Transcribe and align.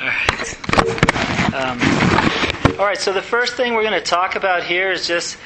All 0.00 0.06
right. 0.06 1.54
Um, 1.54 1.78
all 2.78 2.86
right, 2.86 2.98
so 2.98 3.12
the 3.12 3.20
first 3.20 3.54
thing 3.56 3.74
we're 3.74 3.82
going 3.82 3.92
to 3.92 4.00
talk 4.00 4.34
about 4.34 4.62
here 4.62 4.90
is 4.90 5.06
just, 5.06 5.36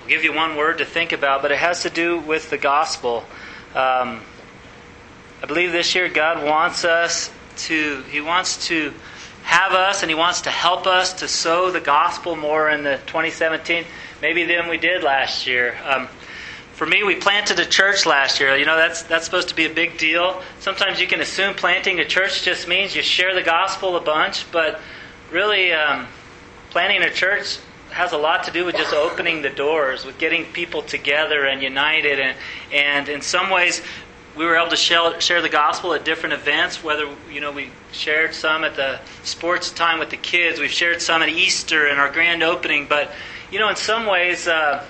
I'll 0.00 0.08
give 0.08 0.24
you 0.24 0.32
one 0.32 0.56
word 0.56 0.78
to 0.78 0.86
think 0.86 1.12
about, 1.12 1.42
but 1.42 1.52
it 1.52 1.58
has 1.58 1.82
to 1.82 1.90
do 1.90 2.18
with 2.18 2.48
the 2.48 2.56
gospel. 2.56 3.22
Um, 3.74 4.22
I 5.42 5.46
believe 5.46 5.72
this 5.72 5.94
year 5.94 6.08
God 6.08 6.42
wants 6.42 6.86
us 6.86 7.30
to, 7.66 8.00
He 8.04 8.22
wants 8.22 8.68
to 8.68 8.94
have 9.42 9.72
us 9.72 10.02
and 10.02 10.08
He 10.10 10.14
wants 10.14 10.40
to 10.42 10.50
help 10.50 10.86
us 10.86 11.12
to 11.20 11.28
sow 11.28 11.70
the 11.70 11.80
gospel 11.80 12.34
more 12.34 12.70
in 12.70 12.84
the 12.84 12.96
2017, 13.08 13.84
maybe 14.22 14.44
than 14.44 14.68
we 14.68 14.78
did 14.78 15.02
last 15.02 15.46
year. 15.46 15.76
Um, 15.84 16.08
for 16.78 16.86
me, 16.86 17.02
we 17.02 17.16
planted 17.16 17.58
a 17.58 17.66
church 17.66 18.06
last 18.06 18.38
year. 18.38 18.56
You 18.56 18.64
know, 18.64 18.76
that's, 18.76 19.02
that's 19.02 19.24
supposed 19.24 19.48
to 19.48 19.56
be 19.56 19.66
a 19.66 19.74
big 19.74 19.98
deal. 19.98 20.40
Sometimes 20.60 21.00
you 21.00 21.08
can 21.08 21.20
assume 21.20 21.54
planting 21.54 21.98
a 21.98 22.04
church 22.04 22.44
just 22.44 22.68
means 22.68 22.94
you 22.94 23.02
share 23.02 23.34
the 23.34 23.42
gospel 23.42 23.96
a 23.96 24.00
bunch, 24.00 24.48
but 24.52 24.80
really, 25.32 25.72
um, 25.72 26.06
planting 26.70 27.02
a 27.02 27.10
church 27.10 27.58
has 27.90 28.12
a 28.12 28.16
lot 28.16 28.44
to 28.44 28.52
do 28.52 28.64
with 28.64 28.76
just 28.76 28.94
opening 28.94 29.42
the 29.42 29.50
doors, 29.50 30.04
with 30.04 30.18
getting 30.18 30.44
people 30.52 30.80
together 30.82 31.46
and 31.46 31.62
united. 31.62 32.20
And, 32.20 32.36
and 32.72 33.08
in 33.08 33.22
some 33.22 33.50
ways, 33.50 33.82
we 34.36 34.44
were 34.44 34.54
able 34.54 34.70
to 34.70 34.76
share, 34.76 35.20
share 35.20 35.42
the 35.42 35.48
gospel 35.48 35.94
at 35.94 36.04
different 36.04 36.34
events, 36.34 36.84
whether, 36.84 37.08
you 37.28 37.40
know, 37.40 37.50
we 37.50 37.70
shared 37.90 38.34
some 38.34 38.62
at 38.62 38.76
the 38.76 39.00
sports 39.24 39.72
time 39.72 39.98
with 39.98 40.10
the 40.10 40.16
kids, 40.16 40.60
we've 40.60 40.70
shared 40.70 41.02
some 41.02 41.22
at 41.22 41.28
Easter 41.28 41.88
and 41.88 41.98
our 41.98 42.12
grand 42.12 42.44
opening, 42.44 42.86
but, 42.86 43.10
you 43.50 43.58
know, 43.58 43.68
in 43.68 43.74
some 43.74 44.06
ways, 44.06 44.46
uh, 44.46 44.84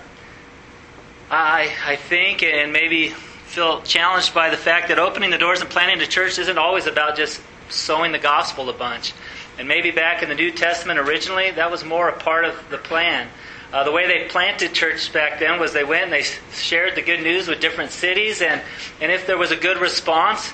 I, 1.30 1.70
I 1.84 1.96
think, 1.96 2.42
and 2.42 2.73
maybe 2.73 3.09
feel 3.09 3.82
challenged 3.82 4.34
by 4.34 4.50
the 4.50 4.56
fact 4.56 4.88
that 4.88 4.98
opening 4.98 5.30
the 5.30 5.38
doors 5.38 5.60
and 5.60 5.68
planting 5.68 5.98
the 5.98 6.06
church 6.06 6.38
isn't 6.38 6.59
always 6.59 6.87
about 6.87 7.16
just 7.16 7.41
sowing 7.68 8.12
the 8.12 8.18
gospel 8.18 8.68
a 8.70 8.73
bunch. 8.73 9.12
And 9.59 9.66
maybe 9.66 9.91
back 9.91 10.23
in 10.23 10.28
the 10.28 10.34
New 10.34 10.52
Testament 10.52 10.98
originally, 10.98 11.51
that 11.51 11.70
was 11.70 11.84
more 11.84 12.09
a 12.09 12.18
part 12.18 12.45
of 12.45 12.70
the 12.70 12.79
plan. 12.79 13.29
Uh, 13.73 13.84
the 13.84 13.93
way 13.93 14.06
they 14.06 14.29
planted 14.29 14.73
church 14.73 15.12
back 15.12 15.38
then 15.38 15.60
was 15.60 15.73
they 15.73 15.84
went 15.84 16.04
and 16.04 16.12
they 16.12 16.24
shared 16.52 16.95
the 16.95 17.02
good 17.02 17.23
news 17.23 17.49
with 17.49 17.60
different 17.60 17.90
cities, 17.90 18.40
and, 18.40 18.62
and 19.01 19.12
if 19.12 19.26
there 19.26 19.37
was 19.37 19.51
a 19.51 19.56
good 19.56 19.79
response, 19.79 20.52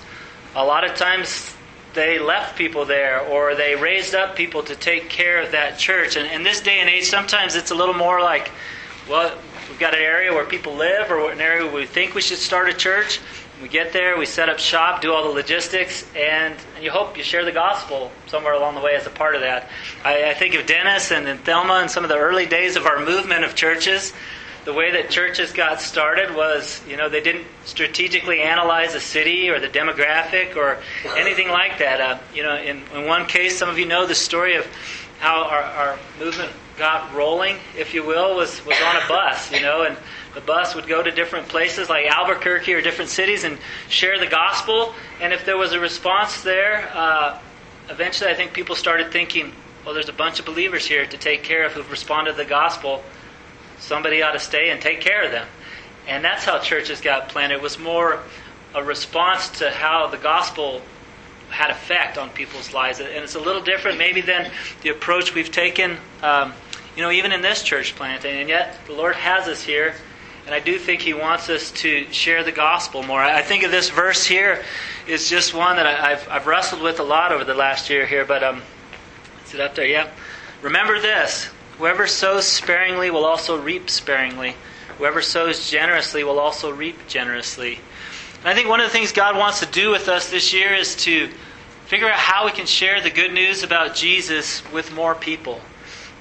a 0.57 0.65
lot 0.65 0.85
of 0.85 0.97
times 0.97 1.55
they 1.95 2.19
left 2.19 2.59
people 2.59 2.85
there 2.85 3.21
or 3.21 3.55
they 3.55 3.77
raised 3.77 4.17
up 4.17 4.35
people 4.35 4.65
to 4.65 4.75
take 4.75 5.09
care 5.09 5.41
of 5.41 5.53
that 5.53 5.79
church. 5.79 6.17
And 6.17 6.29
in 6.33 6.43
this 6.43 6.61
day 6.61 6.81
and 6.81 6.91
age, 6.91 7.05
sometimes 7.05 7.55
it's 7.55 7.71
a 7.71 7.75
little 7.75 7.95
more 7.95 8.21
like, 8.21 8.51
well, 9.09 9.37
we've 9.69 9.79
got 9.79 9.95
an 9.95 10.01
area 10.01 10.33
where 10.33 10.45
people 10.45 10.75
live 10.75 11.11
or 11.11 11.31
an 11.31 11.41
area 11.41 11.65
where 11.65 11.75
we 11.75 11.87
think 11.87 12.15
we 12.15 12.21
should 12.21 12.39
start 12.39 12.69
a 12.69 12.75
church. 12.75 13.21
We 13.63 13.69
get 13.69 13.93
there, 13.93 14.19
we 14.19 14.27
set 14.27 14.49
up 14.49 14.59
shop, 14.59 15.01
do 15.01 15.13
all 15.13 15.23
the 15.23 15.31
logistics, 15.31 16.05
and 16.17 16.57
you 16.83 16.91
hope 16.91 17.17
you 17.17 17.23
share 17.23 17.45
the 17.45 17.53
gospel 17.53 18.11
somewhere 18.27 18.53
along 18.53 18.75
the 18.75 18.81
way 18.81 18.97
as 18.97 19.07
a 19.07 19.11
part 19.11 19.37
of 19.37 19.43
that. 19.43 19.71
I, 20.05 20.31
I 20.31 20.35
think 20.35 20.55
of 20.55 20.67
Dennis 20.67 21.13
and, 21.13 21.29
and 21.29 21.41
Thelma 21.41 21.75
and 21.75 21.91
some 21.91 22.03
of 22.05 22.11
the 22.11 22.19
early 22.19 22.47
days 22.47 22.77
of 22.77 22.87
our 22.87 23.05
movement 23.05 23.45
of 23.45 23.55
churches. 23.55 24.13
The 24.65 24.73
way 24.73 24.91
that 24.93 25.11
churches 25.11 25.53
got 25.53 25.81
started 25.81 26.35
was, 26.35 26.83
you 26.89 26.97
know, 26.97 27.09
they 27.09 27.21
didn't 27.21 27.47
strategically 27.65 28.41
analyze 28.41 28.95
a 28.95 29.01
city 29.01 29.51
or 29.51 29.61
the 29.61 29.69
demographic 29.69 30.57
or 30.57 30.79
anything 31.17 31.49
like 31.49 31.79
that. 31.79 32.01
Uh, 32.01 32.19
you 32.35 32.43
know, 32.43 32.57
in, 32.57 32.83
in 32.95 33.07
one 33.07 33.27
case, 33.27 33.59
some 33.59 33.69
of 33.69 33.79
you 33.79 33.85
know 33.87 34.07
the 34.07 34.15
story 34.15 34.57
of 34.57 34.67
how 35.21 35.45
our, 35.45 35.63
our 35.63 35.99
movement 36.19 36.51
got 36.77 37.15
rolling, 37.15 37.57
if 37.77 37.95
you 37.95 38.05
will, 38.05 38.37
was, 38.37 38.65
was 38.65 38.77
on 38.85 38.97
a 38.97 39.09
bus, 39.09 39.53
you 39.53 39.61
know, 39.61 39.83
and 39.83 39.97
the 40.35 40.41
bus 40.41 40.75
would 40.75 40.89
go 40.89 41.03
to 41.03 41.11
different 41.11 41.49
places 41.49 41.89
like 41.89 42.07
Albuquerque 42.07 42.75
or 42.75 42.81
different 42.81 43.11
cities 43.11 43.45
and 43.45 43.59
share 43.89 44.19
the 44.19 44.27
gospel. 44.27 44.93
And 45.21 45.33
if 45.33 45.45
there 45.45 45.57
was 45.57 45.73
a 45.73 45.81
response 45.81 46.43
there, 46.43 46.91
uh, 46.93 47.39
eventually 47.89 48.31
I 48.31 48.35
think 48.35 48.53
people 48.53 48.75
started 48.75 49.13
thinking, 49.13 49.53
well, 49.85 49.95
there's 49.95 50.09
a 50.09 50.15
bunch 50.15 50.41
of 50.41 50.47
believers 50.47 50.87
here 50.87 51.07
to 51.07 51.17
take 51.17 51.43
care 51.43 51.65
of 51.65 51.73
who've 51.73 51.91
responded 51.91 52.33
to 52.33 52.37
the 52.39 52.45
gospel. 52.45 53.03
Somebody 53.79 54.23
ought 54.23 54.33
to 54.33 54.41
stay 54.41 54.71
and 54.71 54.81
take 54.81 55.01
care 55.01 55.25
of 55.25 55.31
them. 55.31 55.47
And 56.09 56.25
that's 56.25 56.45
how 56.45 56.59
churches 56.59 57.01
got 57.01 57.29
planted. 57.29 57.57
It 57.57 57.63
was 57.63 57.79
more 57.79 58.21
a 58.75 58.83
response 58.83 59.49
to 59.61 59.71
how 59.71 60.09
the 60.09 60.17
gospel 60.17 60.83
had 61.51 61.71
effect 61.71 62.19
on 62.19 62.31
people's 62.31 62.73
lives. 62.75 62.99
And 62.99 63.09
it's 63.09 63.37
a 63.37 63.41
little 63.41 63.63
different 63.63 63.99
maybe 63.99 64.21
than 64.21 64.51
the 64.83 64.89
approach 64.89 65.35
we've 65.35 65.53
taken, 65.53 65.97
um, 66.23 66.53
you 66.97 67.03
know, 67.03 67.11
even 67.11 67.33
in 67.33 67.43
this 67.43 67.63
church 67.63 67.95
planting. 67.97 68.41
And 68.41 68.49
yet 68.49 68.79
the 68.87 68.93
Lord 68.93 69.17
has 69.17 69.49
us 69.49 69.63
here 69.63 69.95
and 70.47 70.55
I 70.55 70.61
do 70.61 70.79
think 70.79 71.01
he 71.01 71.15
wants 71.15 71.49
us 71.49 71.71
to 71.73 72.13
share 72.13 72.45
the 72.45 72.53
gospel 72.53 73.03
more. 73.03 73.21
I 73.21 73.41
think 73.41 73.63
of 73.63 73.71
this 73.71 73.89
verse 73.89 74.27
here 74.27 74.63
is 75.07 75.31
just 75.31 75.55
one 75.55 75.77
that 75.77 75.87
I've, 75.87 76.29
I've 76.29 76.47
wrestled 76.47 76.83
with 76.83 77.01
a 77.01 77.03
lot 77.03 77.33
over 77.33 77.45
the 77.45 77.55
last 77.55 77.89
year 77.89 78.05
here, 78.05 78.27
but 78.27 78.45
um, 78.45 78.63
is 79.47 79.55
it 79.55 79.61
up 79.61 79.75
there? 79.75 79.87
Yeah. 79.87 80.11
Remember 80.61 81.01
this 81.01 81.51
whoever 81.79 82.07
sows 82.07 82.47
sparingly 82.47 83.11
will 83.11 83.25
also 83.25 83.59
reap 83.59 83.89
sparingly, 83.89 84.55
whoever 84.99 85.23
sows 85.23 85.71
generously 85.71 86.25
will 86.25 86.39
also 86.39 86.71
reap 86.71 87.09
generously. 87.09 87.81
And 88.41 88.49
I 88.49 88.55
think 88.55 88.69
one 88.69 88.81
of 88.81 88.87
the 88.87 88.93
things 88.93 89.13
God 89.13 89.39
wants 89.39 89.61
to 89.61 89.67
do 89.67 89.91
with 89.91 90.09
us 90.09 90.31
this 90.31 90.53
year 90.53 90.75
is 90.75 90.95
to 90.97 91.31
figure 91.87 92.07
out 92.07 92.19
how 92.19 92.45
we 92.45 92.53
can 92.53 92.67
share 92.67 93.01
the 93.01 93.11
good 93.11 93.33
news 93.33 93.63
about 93.63 93.95
Jesus 93.95 94.63
with 94.73 94.93
more 94.93 95.15
people. 95.15 95.59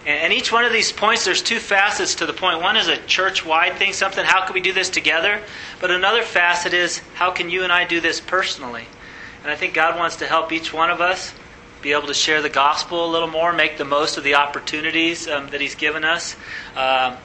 And 0.05 0.33
each 0.33 0.51
one 0.51 0.65
of 0.65 0.73
these 0.73 0.91
points, 0.91 1.23
there's 1.23 1.41
two 1.41 1.59
facets 1.59 2.15
to 2.15 2.25
the 2.25 2.33
point. 2.33 2.61
One 2.61 2.75
is 2.75 2.89
a 2.89 2.97
church 2.97 3.45
wide 3.45 3.75
thing, 3.75 3.93
something, 3.93 4.25
how 4.25 4.45
can 4.45 4.53
we 4.53 4.59
do 4.59 4.73
this 4.73 4.89
together? 4.89 5.41
But 5.79 5.91
another 5.91 6.23
facet 6.23 6.73
is, 6.73 6.99
how 7.13 7.31
can 7.31 7.49
you 7.49 7.63
and 7.63 7.71
I 7.71 7.85
do 7.85 8.01
this 8.01 8.19
personally? 8.19 8.85
And 9.43 9.51
I 9.51 9.55
think 9.55 9.73
God 9.73 9.97
wants 9.97 10.17
to 10.17 10.27
help 10.27 10.51
each 10.51 10.73
one 10.73 10.89
of 10.89 10.99
us 10.99 11.33
be 11.81 11.93
able 11.93 12.07
to 12.07 12.13
share 12.13 12.41
the 12.41 12.49
gospel 12.49 13.05
a 13.05 13.11
little 13.11 13.29
more, 13.29 13.53
make 13.53 13.77
the 13.77 13.85
most 13.85 14.17
of 14.17 14.25
the 14.25 14.35
opportunities 14.35 15.27
um, 15.27 15.49
that 15.49 15.61
He's 15.61 15.75
given 15.75 16.03
us. 16.03 16.35
Um, 16.75 17.15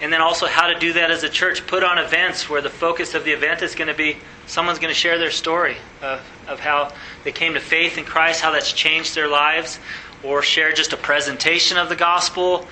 and 0.00 0.12
then 0.12 0.20
also 0.20 0.46
how 0.46 0.66
to 0.66 0.78
do 0.78 0.92
that 0.94 1.10
as 1.10 1.22
a 1.22 1.28
church. 1.28 1.66
Put 1.66 1.84
on 1.84 1.98
events 1.98 2.50
where 2.50 2.60
the 2.60 2.70
focus 2.70 3.14
of 3.14 3.24
the 3.24 3.32
event 3.32 3.62
is 3.62 3.74
going 3.74 3.88
to 3.88 3.94
be 3.94 4.18
someone's 4.46 4.78
going 4.78 4.92
to 4.92 4.98
share 4.98 5.18
their 5.18 5.30
story 5.30 5.76
of, 6.02 6.20
of 6.46 6.60
how 6.60 6.92
they 7.22 7.32
came 7.32 7.54
to 7.54 7.60
faith 7.60 7.96
in 7.96 8.04
Christ, 8.04 8.40
how 8.40 8.50
that's 8.50 8.72
changed 8.72 9.14
their 9.14 9.28
lives 9.28 9.78
or 10.24 10.42
share 10.42 10.72
just 10.72 10.92
a 10.92 10.96
presentation 10.96 11.76
of 11.76 11.88
the 11.88 11.96
gospel. 11.96 12.66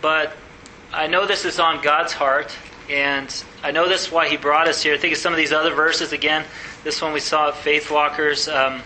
But 0.00 0.36
I 0.92 1.06
know 1.06 1.26
this 1.26 1.44
is 1.44 1.58
on 1.58 1.82
God's 1.82 2.12
heart, 2.12 2.56
and 2.90 3.44
I 3.62 3.70
know 3.70 3.88
this 3.88 4.06
is 4.06 4.12
why 4.12 4.28
He 4.28 4.36
brought 4.36 4.68
us 4.68 4.82
here. 4.82 4.96
Think 4.96 5.14
of 5.14 5.18
some 5.18 5.32
of 5.32 5.36
these 5.36 5.52
other 5.52 5.74
verses 5.74 6.12
again. 6.12 6.44
This 6.84 7.00
one 7.00 7.12
we 7.12 7.20
saw 7.20 7.48
at 7.48 7.56
Faith 7.56 7.90
Walkers. 7.90 8.48
Um, 8.48 8.82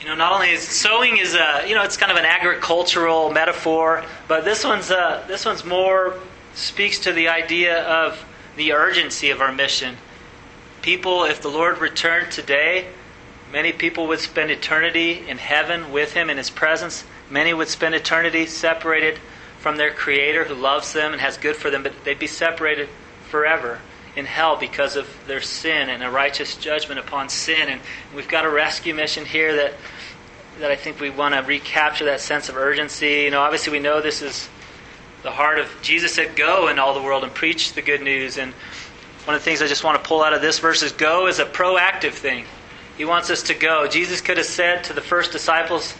you 0.00 0.06
know, 0.06 0.14
not 0.14 0.32
only 0.32 0.50
is 0.50 0.62
sowing 0.62 1.18
is 1.18 1.34
a 1.34 1.64
you 1.66 1.74
know 1.74 1.82
it's 1.82 1.96
kind 1.96 2.12
of 2.12 2.18
an 2.18 2.24
agricultural 2.24 3.30
metaphor, 3.32 4.04
but 4.28 4.44
this 4.44 4.64
one's 4.64 4.90
uh, 4.90 5.24
this 5.26 5.44
one's 5.44 5.64
more 5.64 6.18
speaks 6.54 7.00
to 7.00 7.12
the 7.12 7.28
idea 7.28 7.82
of 7.84 8.24
the 8.56 8.72
urgency 8.72 9.30
of 9.30 9.40
our 9.40 9.52
mission. 9.52 9.96
People, 10.82 11.24
if 11.24 11.42
the 11.42 11.48
Lord 11.48 11.78
returned 11.78 12.30
today, 12.30 12.88
Many 13.52 13.72
people 13.72 14.06
would 14.08 14.20
spend 14.20 14.50
eternity 14.50 15.24
in 15.26 15.38
heaven 15.38 15.90
with 15.90 16.12
Him 16.12 16.28
in 16.28 16.36
His 16.36 16.50
presence. 16.50 17.04
Many 17.30 17.54
would 17.54 17.68
spend 17.68 17.94
eternity 17.94 18.46
separated 18.46 19.18
from 19.58 19.76
their 19.76 19.92
Creator 19.92 20.44
who 20.44 20.54
loves 20.54 20.92
them 20.92 21.12
and 21.12 21.20
has 21.20 21.36
good 21.38 21.56
for 21.56 21.70
them, 21.70 21.82
but 21.82 22.04
they'd 22.04 22.18
be 22.18 22.26
separated 22.26 22.88
forever 23.30 23.80
in 24.16 24.26
hell 24.26 24.56
because 24.56 24.96
of 24.96 25.08
their 25.26 25.40
sin 25.40 25.88
and 25.88 26.02
a 26.02 26.10
righteous 26.10 26.56
judgment 26.56 27.00
upon 27.00 27.28
sin. 27.28 27.68
And 27.68 27.80
we've 28.14 28.28
got 28.28 28.44
a 28.44 28.50
rescue 28.50 28.94
mission 28.94 29.24
here 29.24 29.56
that 29.56 29.74
that 30.58 30.72
I 30.72 30.76
think 30.76 30.98
we 30.98 31.08
want 31.08 31.36
to 31.36 31.40
recapture 31.40 32.06
that 32.06 32.20
sense 32.20 32.48
of 32.48 32.56
urgency. 32.56 33.22
You 33.22 33.30
know, 33.30 33.40
obviously 33.40 33.72
we 33.72 33.78
know 33.78 34.00
this 34.00 34.22
is 34.22 34.48
the 35.22 35.30
heart 35.30 35.60
of 35.60 35.70
Jesus 35.82 36.14
said, 36.14 36.34
"Go 36.34 36.66
in 36.66 36.80
all 36.80 36.94
the 36.94 37.02
world 37.02 37.22
and 37.22 37.32
preach 37.32 37.74
the 37.74 37.82
good 37.82 38.02
news." 38.02 38.38
And 38.38 38.52
one 39.24 39.36
of 39.36 39.40
the 39.40 39.44
things 39.44 39.62
I 39.62 39.68
just 39.68 39.84
want 39.84 40.02
to 40.02 40.08
pull 40.08 40.22
out 40.22 40.32
of 40.32 40.42
this 40.42 40.58
verse 40.58 40.82
is, 40.82 40.90
"Go" 40.90 41.28
is 41.28 41.38
a 41.38 41.44
proactive 41.44 42.12
thing. 42.12 42.44
He 42.98 43.04
wants 43.04 43.30
us 43.30 43.44
to 43.44 43.54
go. 43.54 43.86
Jesus 43.86 44.20
could 44.20 44.38
have 44.38 44.46
said 44.46 44.82
to 44.84 44.92
the 44.92 45.00
first 45.00 45.30
disciples, 45.30 45.94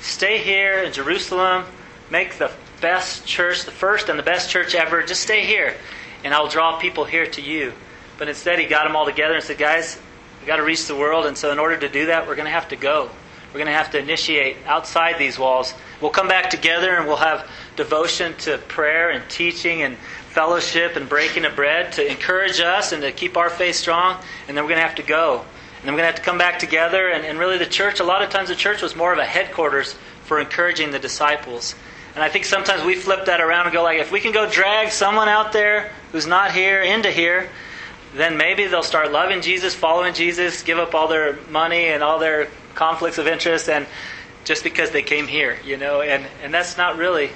Stay 0.00 0.38
here 0.38 0.84
in 0.84 0.92
Jerusalem, 0.92 1.64
make 2.10 2.38
the 2.38 2.52
best 2.80 3.26
church, 3.26 3.64
the 3.64 3.72
first 3.72 4.08
and 4.08 4.16
the 4.16 4.22
best 4.22 4.50
church 4.50 4.74
ever. 4.76 5.02
Just 5.02 5.22
stay 5.22 5.44
here, 5.44 5.74
and 6.22 6.32
I'll 6.32 6.48
draw 6.48 6.78
people 6.78 7.04
here 7.04 7.26
to 7.26 7.42
you. 7.42 7.72
But 8.18 8.28
instead, 8.28 8.60
he 8.60 8.66
got 8.66 8.86
them 8.86 8.94
all 8.94 9.04
together 9.04 9.34
and 9.34 9.42
said, 9.42 9.58
Guys, 9.58 10.00
we've 10.38 10.46
got 10.46 10.56
to 10.56 10.62
reach 10.62 10.86
the 10.86 10.94
world, 10.94 11.26
and 11.26 11.36
so 11.36 11.50
in 11.50 11.58
order 11.58 11.76
to 11.76 11.88
do 11.88 12.06
that, 12.06 12.28
we're 12.28 12.36
going 12.36 12.46
to 12.46 12.52
have 12.52 12.68
to 12.68 12.76
go. 12.76 13.10
We're 13.52 13.58
going 13.58 13.66
to 13.66 13.72
have 13.72 13.90
to 13.90 13.98
initiate 13.98 14.56
outside 14.66 15.18
these 15.18 15.38
walls. 15.38 15.74
We'll 16.00 16.12
come 16.12 16.28
back 16.28 16.50
together 16.50 16.96
and 16.96 17.06
we'll 17.06 17.16
have 17.16 17.48
devotion 17.76 18.34
to 18.38 18.58
prayer 18.58 19.10
and 19.10 19.28
teaching 19.30 19.82
and 19.82 19.96
fellowship 20.28 20.96
and 20.96 21.08
breaking 21.08 21.44
of 21.44 21.54
bread 21.54 21.92
to 21.92 22.08
encourage 22.08 22.60
us 22.60 22.92
and 22.92 23.02
to 23.02 23.10
keep 23.10 23.36
our 23.36 23.50
faith 23.50 23.74
strong, 23.74 24.22
and 24.46 24.56
then 24.56 24.64
we're 24.64 24.70
going 24.70 24.80
to 24.80 24.86
have 24.86 24.96
to 24.96 25.02
go. 25.02 25.44
And 25.84 25.92
we're 25.92 26.00
going 26.00 26.10
to 26.10 26.12
have 26.12 26.16
to 26.16 26.22
come 26.22 26.38
back 26.38 26.58
together. 26.58 27.10
And, 27.10 27.24
and 27.24 27.38
really, 27.38 27.58
the 27.58 27.66
church, 27.66 28.00
a 28.00 28.04
lot 28.04 28.22
of 28.22 28.30
times, 28.30 28.48
the 28.48 28.56
church 28.56 28.80
was 28.80 28.96
more 28.96 29.12
of 29.12 29.18
a 29.18 29.24
headquarters 29.24 29.94
for 30.24 30.40
encouraging 30.40 30.90
the 30.90 30.98
disciples. 30.98 31.74
And 32.14 32.22
I 32.22 32.28
think 32.28 32.44
sometimes 32.44 32.84
we 32.84 32.94
flip 32.94 33.26
that 33.26 33.40
around 33.40 33.66
and 33.66 33.74
go 33.74 33.82
like, 33.82 33.98
if 33.98 34.10
we 34.10 34.20
can 34.20 34.32
go 34.32 34.48
drag 34.48 34.90
someone 34.90 35.28
out 35.28 35.52
there 35.52 35.92
who's 36.12 36.26
not 36.26 36.52
here 36.52 36.80
into 36.80 37.10
here, 37.10 37.50
then 38.14 38.36
maybe 38.36 38.66
they'll 38.66 38.82
start 38.82 39.12
loving 39.12 39.42
Jesus, 39.42 39.74
following 39.74 40.14
Jesus, 40.14 40.62
give 40.62 40.78
up 40.78 40.94
all 40.94 41.08
their 41.08 41.36
money 41.50 41.88
and 41.88 42.02
all 42.02 42.18
their 42.18 42.48
conflicts 42.74 43.18
of 43.18 43.26
interest, 43.26 43.68
and 43.68 43.86
just 44.44 44.62
because 44.62 44.90
they 44.90 45.02
came 45.02 45.26
here, 45.26 45.58
you 45.64 45.76
know, 45.76 46.00
and, 46.00 46.24
and 46.42 46.54
that's 46.54 46.76
not 46.76 46.96
really 46.96 47.30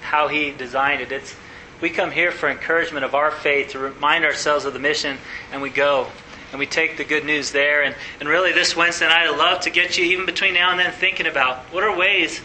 how 0.00 0.28
He 0.28 0.52
designed 0.52 1.02
it. 1.02 1.10
It's 1.10 1.34
we 1.80 1.90
come 1.90 2.12
here 2.12 2.30
for 2.30 2.48
encouragement 2.48 3.04
of 3.04 3.16
our 3.16 3.32
faith, 3.32 3.70
to 3.70 3.80
remind 3.80 4.24
ourselves 4.24 4.64
of 4.64 4.72
the 4.72 4.78
mission, 4.78 5.18
and 5.50 5.60
we 5.60 5.70
go. 5.70 6.06
And 6.52 6.58
we 6.58 6.66
take 6.66 6.98
the 6.98 7.04
good 7.04 7.24
news 7.24 7.50
there. 7.50 7.82
And, 7.82 7.96
and 8.20 8.28
really, 8.28 8.52
this 8.52 8.76
Wednesday 8.76 9.08
night, 9.08 9.26
I'd 9.26 9.38
love 9.38 9.60
to 9.62 9.70
get 9.70 9.98
you, 9.98 10.04
even 10.04 10.26
between 10.26 10.54
now 10.54 10.70
and 10.70 10.78
then, 10.78 10.92
thinking 10.92 11.26
about 11.26 11.58
what 11.72 11.82
are 11.82 11.96
ways 11.96 12.40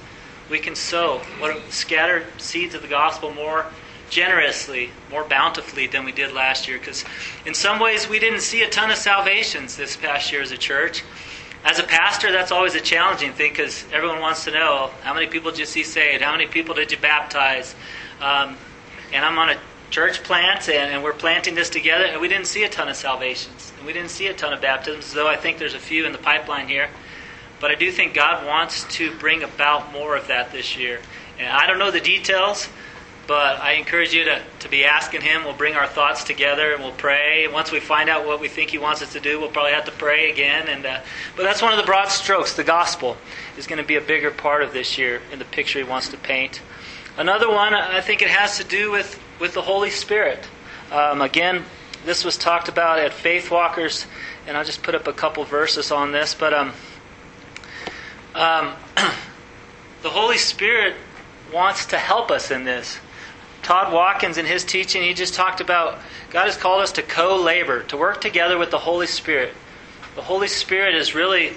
we 0.49 0.59
can 0.59 0.75
sow, 0.75 1.19
what 1.39 1.55
are, 1.55 1.61
scatter 1.69 2.25
seeds 2.37 2.73
of 2.73 2.81
the 2.81 2.87
gospel 2.87 3.33
more 3.33 3.65
generously, 4.09 4.91
more 5.11 5.25
bountifully 5.25 5.87
than 5.87 6.05
we 6.05 6.13
did 6.13 6.31
last 6.31 6.69
year. 6.69 6.79
Because 6.79 7.03
in 7.45 7.53
some 7.53 7.79
ways, 7.79 8.07
we 8.07 8.17
didn't 8.17 8.39
see 8.39 8.63
a 8.63 8.69
ton 8.69 8.89
of 8.89 8.97
salvations 8.97 9.75
this 9.75 9.97
past 9.97 10.31
year 10.31 10.41
as 10.41 10.51
a 10.51 10.57
church. 10.57 11.03
As 11.65 11.79
a 11.79 11.83
pastor, 11.83 12.31
that's 12.31 12.51
always 12.51 12.75
a 12.75 12.81
challenging 12.81 13.33
thing 13.33 13.51
because 13.51 13.83
everyone 13.91 14.21
wants 14.21 14.45
to 14.45 14.51
know 14.51 14.89
how 15.03 15.13
many 15.13 15.27
people 15.27 15.51
did 15.51 15.59
you 15.59 15.65
see 15.65 15.83
saved? 15.83 16.21
How 16.23 16.31
many 16.31 16.47
people 16.47 16.73
did 16.75 16.93
you 16.93 16.97
baptize? 16.97 17.75
Um, 18.21 18.55
and 19.11 19.25
I'm 19.25 19.37
on 19.37 19.49
a 19.49 19.57
church 19.89 20.23
plant, 20.23 20.67
and, 20.69 20.93
and, 20.93 21.03
we're 21.03 21.13
planting 21.13 21.55
this 21.55 21.69
together, 21.69 22.05
and 22.05 22.19
we 22.21 22.27
didn't 22.27 22.47
see 22.47 22.63
a 22.63 22.69
ton 22.69 22.89
of 22.89 22.95
salvations. 22.95 23.73
And 23.77 23.85
we 23.85 23.93
didn't 23.93 24.11
see 24.11 24.27
a 24.27 24.33
ton 24.33 24.53
of 24.53 24.61
baptisms, 24.61 25.13
though 25.13 25.27
I 25.27 25.37
think 25.37 25.57
there's 25.57 25.73
a 25.73 25.79
few 25.79 26.05
in 26.05 26.11
the 26.11 26.17
pipeline 26.17 26.67
here. 26.67 26.89
But 27.59 27.71
I 27.71 27.75
do 27.75 27.91
think 27.91 28.13
God 28.13 28.45
wants 28.45 28.83
to 28.95 29.15
bring 29.17 29.43
about 29.43 29.91
more 29.91 30.15
of 30.15 30.27
that 30.27 30.51
this 30.51 30.77
year. 30.77 30.99
And 31.39 31.47
I 31.47 31.65
don't 31.67 31.79
know 31.79 31.91
the 31.91 32.01
details, 32.01 32.67
but 33.27 33.59
I 33.59 33.73
encourage 33.73 34.13
you 34.13 34.23
to, 34.25 34.41
to 34.59 34.69
be 34.69 34.85
asking 34.85 35.21
Him. 35.21 35.43
We'll 35.43 35.53
bring 35.53 35.75
our 35.75 35.87
thoughts 35.87 36.23
together 36.23 36.73
and 36.73 36.81
we'll 36.81 36.93
pray. 36.93 37.45
And 37.45 37.53
once 37.53 37.71
we 37.71 37.79
find 37.79 38.09
out 38.09 38.25
what 38.25 38.39
we 38.39 38.47
think 38.47 38.69
He 38.69 38.77
wants 38.77 39.01
us 39.01 39.13
to 39.13 39.19
do, 39.19 39.39
we'll 39.39 39.49
probably 39.49 39.73
have 39.73 39.85
to 39.85 39.91
pray 39.91 40.31
again. 40.31 40.67
And 40.67 40.85
uh, 40.85 41.01
But 41.35 41.43
that's 41.43 41.61
one 41.61 41.73
of 41.73 41.77
the 41.77 41.85
broad 41.85 42.07
strokes. 42.07 42.53
The 42.53 42.63
gospel 42.63 43.17
is 43.57 43.67
going 43.67 43.81
to 43.81 43.87
be 43.87 43.95
a 43.95 44.01
bigger 44.01 44.31
part 44.31 44.63
of 44.63 44.71
this 44.71 44.97
year 44.97 45.21
in 45.31 45.39
the 45.39 45.45
picture 45.45 45.79
He 45.79 45.85
wants 45.85 46.09
to 46.09 46.17
paint. 46.17 46.61
Another 47.17 47.49
one, 47.49 47.73
I 47.73 48.01
think 48.01 48.21
it 48.21 48.29
has 48.29 48.57
to 48.59 48.63
do 48.63 48.91
with, 48.91 49.19
with 49.39 49.53
the 49.53 49.61
Holy 49.61 49.89
Spirit. 49.89 50.47
Um, 50.91 51.21
again, 51.21 51.65
this 52.05 52.23
was 52.23 52.37
talked 52.37 52.69
about 52.69 52.99
at 52.99 53.13
Faith 53.13 53.51
Walkers, 53.51 54.05
and 54.47 54.55
I'll 54.55 54.63
just 54.63 54.83
put 54.83 54.95
up 54.95 55.07
a 55.07 55.13
couple 55.13 55.43
verses 55.43 55.91
on 55.91 56.11
this. 56.11 56.33
But 56.33 56.53
um, 56.53 56.73
um, 58.33 58.73
the 60.03 60.09
Holy 60.09 60.37
Spirit 60.37 60.95
wants 61.53 61.87
to 61.87 61.97
help 61.97 62.31
us 62.31 62.51
in 62.51 62.63
this. 62.63 62.97
Todd 63.63 63.91
Watkins, 63.91 64.37
in 64.37 64.45
his 64.45 64.63
teaching, 64.63 65.03
he 65.03 65.13
just 65.13 65.33
talked 65.33 65.59
about 65.59 65.99
God 66.29 66.45
has 66.45 66.57
called 66.57 66.81
us 66.81 66.93
to 66.93 67.01
co 67.01 67.35
labor, 67.41 67.83
to 67.83 67.97
work 67.97 68.21
together 68.21 68.57
with 68.57 68.71
the 68.71 68.77
Holy 68.77 69.07
Spirit. 69.07 69.53
The 70.15 70.21
Holy 70.21 70.47
Spirit 70.47 70.95
is 70.95 71.13
really 71.13 71.53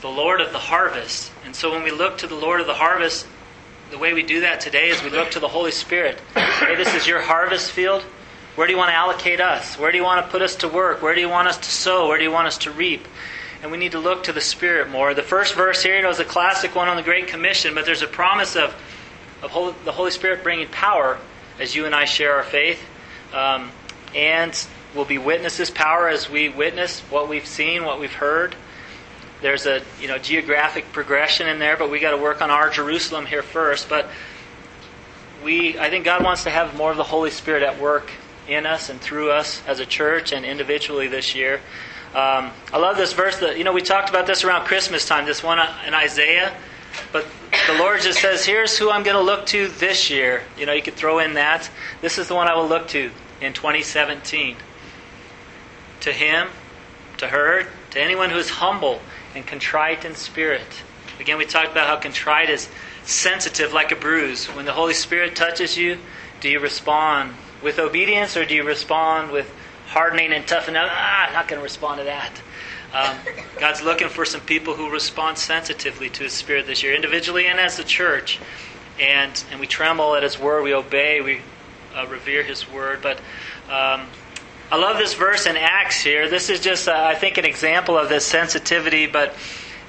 the 0.00 0.08
Lord 0.08 0.40
of 0.40 0.52
the 0.52 0.58
harvest. 0.58 1.32
And 1.44 1.54
so 1.54 1.70
when 1.70 1.82
we 1.82 1.90
look 1.90 2.18
to 2.18 2.26
the 2.26 2.34
Lord 2.34 2.60
of 2.60 2.66
the 2.66 2.74
harvest, 2.74 3.26
the 3.90 3.98
way 3.98 4.12
we 4.12 4.22
do 4.22 4.40
that 4.40 4.60
today 4.60 4.88
is 4.88 5.02
we 5.02 5.10
look 5.10 5.30
to 5.32 5.40
the 5.40 5.48
Holy 5.48 5.70
Spirit. 5.70 6.20
Hey, 6.66 6.76
this 6.76 6.94
is 6.94 7.06
your 7.06 7.20
harvest 7.20 7.72
field. 7.72 8.00
Where 8.54 8.66
do 8.66 8.72
you 8.72 8.78
want 8.78 8.88
to 8.88 8.94
allocate 8.94 9.38
us? 9.38 9.78
Where 9.78 9.92
do 9.92 9.98
you 9.98 10.02
want 10.02 10.24
to 10.24 10.32
put 10.32 10.40
us 10.40 10.56
to 10.56 10.68
work? 10.68 11.02
Where 11.02 11.14
do 11.14 11.20
you 11.20 11.28
want 11.28 11.46
us 11.46 11.58
to 11.58 11.70
sow? 11.70 12.08
Where 12.08 12.16
do 12.16 12.24
you 12.24 12.30
want 12.30 12.46
us 12.46 12.56
to 12.58 12.70
reap? 12.70 13.06
And 13.62 13.70
we 13.70 13.76
need 13.76 13.92
to 13.92 13.98
look 13.98 14.24
to 14.24 14.32
the 14.32 14.40
Spirit 14.40 14.88
more. 14.88 15.12
The 15.12 15.22
first 15.22 15.54
verse 15.54 15.82
here 15.82 15.96
you 15.96 16.02
know, 16.02 16.08
is 16.08 16.20
a 16.20 16.24
classic 16.24 16.74
one 16.74 16.88
on 16.88 16.96
the 16.96 17.02
Great 17.02 17.28
Commission, 17.28 17.74
but 17.74 17.84
there's 17.84 18.00
a 18.00 18.06
promise 18.06 18.56
of, 18.56 18.74
of 19.42 19.50
Holy, 19.50 19.74
the 19.84 19.92
Holy 19.92 20.10
Spirit 20.10 20.42
bringing 20.42 20.66
power 20.68 21.18
as 21.60 21.76
you 21.76 21.84
and 21.84 21.94
I 21.94 22.06
share 22.06 22.34
our 22.36 22.44
faith. 22.44 22.82
Um, 23.34 23.70
and 24.14 24.66
we'll 24.94 25.04
be 25.04 25.18
witnesses 25.18 25.70
power 25.70 26.08
as 26.08 26.30
we 26.30 26.48
witness 26.48 27.00
what 27.10 27.28
we've 27.28 27.46
seen, 27.46 27.84
what 27.84 28.00
we've 28.00 28.10
heard. 28.10 28.56
There's 29.42 29.66
a 29.66 29.82
you 30.00 30.08
know 30.08 30.16
geographic 30.16 30.92
progression 30.92 31.46
in 31.46 31.58
there, 31.58 31.76
but 31.76 31.90
we 31.90 32.00
got 32.00 32.12
to 32.12 32.16
work 32.16 32.40
on 32.40 32.50
our 32.50 32.70
Jerusalem 32.70 33.26
here 33.26 33.42
first. 33.42 33.90
But 33.90 34.08
we, 35.44 35.78
I 35.78 35.90
think 35.90 36.04
God 36.04 36.24
wants 36.24 36.44
to 36.44 36.50
have 36.50 36.76
more 36.76 36.90
of 36.90 36.96
the 36.96 37.04
Holy 37.04 37.30
Spirit 37.30 37.62
at 37.62 37.78
work 37.80 38.10
in 38.48 38.66
us 38.66 38.90
and 38.90 39.00
through 39.00 39.30
us 39.30 39.62
as 39.66 39.80
a 39.80 39.86
church 39.86 40.32
and 40.32 40.44
individually 40.44 41.08
this 41.08 41.34
year. 41.34 41.60
Um, 42.14 42.52
I 42.72 42.78
love 42.78 42.96
this 42.96 43.12
verse 43.12 43.38
that 43.38 43.58
you 43.58 43.64
know 43.64 43.72
we 43.72 43.82
talked 43.82 44.08
about 44.08 44.26
this 44.26 44.44
around 44.44 44.66
Christmas 44.66 45.06
time. 45.06 45.26
This 45.26 45.42
one 45.42 45.58
in 45.86 45.94
Isaiah 45.94 46.54
but 47.12 47.26
the 47.66 47.74
Lord 47.74 48.00
just 48.00 48.20
says, 48.20 48.44
here's 48.44 48.76
who 48.76 48.90
I'm 48.90 49.02
going 49.02 49.16
to 49.16 49.22
look 49.22 49.46
to 49.46 49.68
this 49.68 50.10
year. 50.10 50.42
You 50.58 50.66
know, 50.66 50.72
you 50.72 50.82
could 50.82 50.94
throw 50.94 51.18
in 51.18 51.34
that. 51.34 51.70
This 52.00 52.18
is 52.18 52.28
the 52.28 52.34
one 52.34 52.48
I 52.48 52.54
will 52.54 52.68
look 52.68 52.88
to 52.88 53.10
in 53.40 53.52
2017. 53.52 54.56
To 56.00 56.12
him, 56.12 56.48
to 57.18 57.28
her, 57.28 57.66
to 57.90 58.00
anyone 58.00 58.30
who 58.30 58.38
is 58.38 58.50
humble 58.50 59.00
and 59.34 59.46
contrite 59.46 60.04
in 60.04 60.14
spirit. 60.14 60.82
Again, 61.18 61.38
we 61.38 61.46
talked 61.46 61.70
about 61.70 61.86
how 61.86 61.96
contrite 61.96 62.50
is 62.50 62.68
sensitive 63.04 63.72
like 63.72 63.92
a 63.92 63.96
bruise. 63.96 64.46
When 64.46 64.64
the 64.64 64.72
Holy 64.72 64.94
Spirit 64.94 65.36
touches 65.36 65.76
you, 65.76 65.98
do 66.40 66.48
you 66.48 66.60
respond 66.60 67.34
with 67.62 67.78
obedience 67.78 68.36
or 68.36 68.44
do 68.44 68.54
you 68.54 68.64
respond 68.64 69.30
with 69.30 69.52
hardening 69.86 70.32
and 70.32 70.46
toughening 70.46 70.76
up? 70.76 70.88
Ah, 70.90 71.26
I'm 71.26 71.32
not 71.32 71.48
going 71.48 71.58
to 71.58 71.62
respond 71.62 71.98
to 71.98 72.04
that. 72.04 72.40
Um, 72.92 73.16
God's 73.58 73.82
looking 73.82 74.08
for 74.08 74.24
some 74.24 74.40
people 74.40 74.74
who 74.74 74.90
respond 74.90 75.36
sensitively 75.36 76.10
to 76.10 76.22
His 76.24 76.32
Spirit 76.32 76.66
this 76.66 76.82
year, 76.82 76.94
individually 76.94 77.46
and 77.46 77.58
as 77.58 77.78
a 77.78 77.84
church. 77.84 78.38
And, 79.00 79.42
and 79.50 79.58
we 79.58 79.66
tremble 79.66 80.14
at 80.14 80.22
His 80.22 80.38
Word, 80.38 80.62
we 80.62 80.74
obey, 80.74 81.20
we 81.20 81.40
uh, 81.94 82.06
revere 82.06 82.44
His 82.44 82.70
Word. 82.70 83.00
But 83.02 83.18
um, 83.68 84.06
I 84.70 84.76
love 84.76 84.96
this 84.98 85.14
verse 85.14 85.46
in 85.46 85.56
Acts 85.56 86.02
here. 86.02 86.28
This 86.28 86.50
is 86.50 86.60
just, 86.60 86.88
uh, 86.88 86.92
I 86.94 87.16
think, 87.16 87.36
an 87.36 87.44
example 87.44 87.98
of 87.98 88.08
this 88.08 88.24
sensitivity. 88.24 89.06
But 89.06 89.34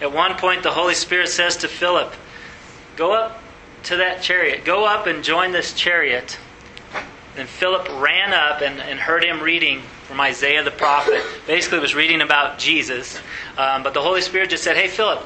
at 0.02 0.12
one 0.12 0.36
point, 0.36 0.64
the 0.64 0.72
Holy 0.72 0.96
Spirit 0.96 1.30
says 1.30 1.58
to 1.58 1.68
Philip, 1.68 2.14
Go 2.96 3.14
up 3.14 3.42
to 3.84 3.98
that 3.98 4.22
chariot, 4.22 4.66
go 4.66 4.86
up 4.86 5.08
and 5.08 5.24
join 5.24 5.52
this 5.52 5.74
chariot. 5.74 6.40
Then 7.36 7.48
Philip 7.48 7.88
ran 8.02 8.34
up 8.34 8.62
and, 8.62 8.80
and 8.80 9.00
heard 9.00 9.24
him 9.24 9.42
reading 9.42 9.82
from 10.06 10.22
Isaiah 10.22 10.64
the 10.64 10.72
prophet. 10.72 11.22
Basically, 11.46 11.80
was 11.80 11.94
reading 11.94 12.22
about 12.22 12.58
Jesus. 12.58 13.20
Um, 13.58 13.84
but 13.84 13.94
the 13.94 14.02
Holy 14.02 14.22
Spirit 14.22 14.50
just 14.50 14.64
said, 14.64 14.78
"Hey, 14.78 14.88
Philip, 14.88 15.26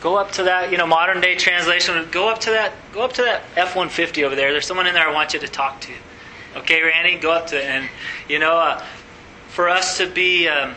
go 0.00 0.16
up 0.16 0.30
to 0.32 0.44
that. 0.44 0.70
You 0.70 0.78
know, 0.78 0.86
modern 0.86 1.20
day 1.20 1.34
translation. 1.34 2.08
Go 2.12 2.28
up 2.28 2.38
to 2.40 2.50
that. 2.50 2.72
Go 2.92 3.02
up 3.02 3.12
to 3.14 3.22
that 3.22 3.42
F 3.56 3.74
one 3.74 3.88
fifty 3.88 4.22
over 4.22 4.36
there. 4.36 4.52
There's 4.52 4.66
someone 4.66 4.86
in 4.86 4.94
there 4.94 5.08
I 5.08 5.12
want 5.12 5.34
you 5.34 5.40
to 5.40 5.48
talk 5.48 5.80
to. 5.82 5.92
Okay, 6.56 6.80
Randy, 6.82 7.18
go 7.18 7.32
up 7.32 7.48
to 7.48 7.58
it. 7.58 7.64
And 7.64 7.88
you 8.28 8.38
know, 8.38 8.56
uh, 8.56 8.84
for 9.48 9.68
us 9.68 9.98
to 9.98 10.06
be." 10.06 10.48
Um, 10.48 10.74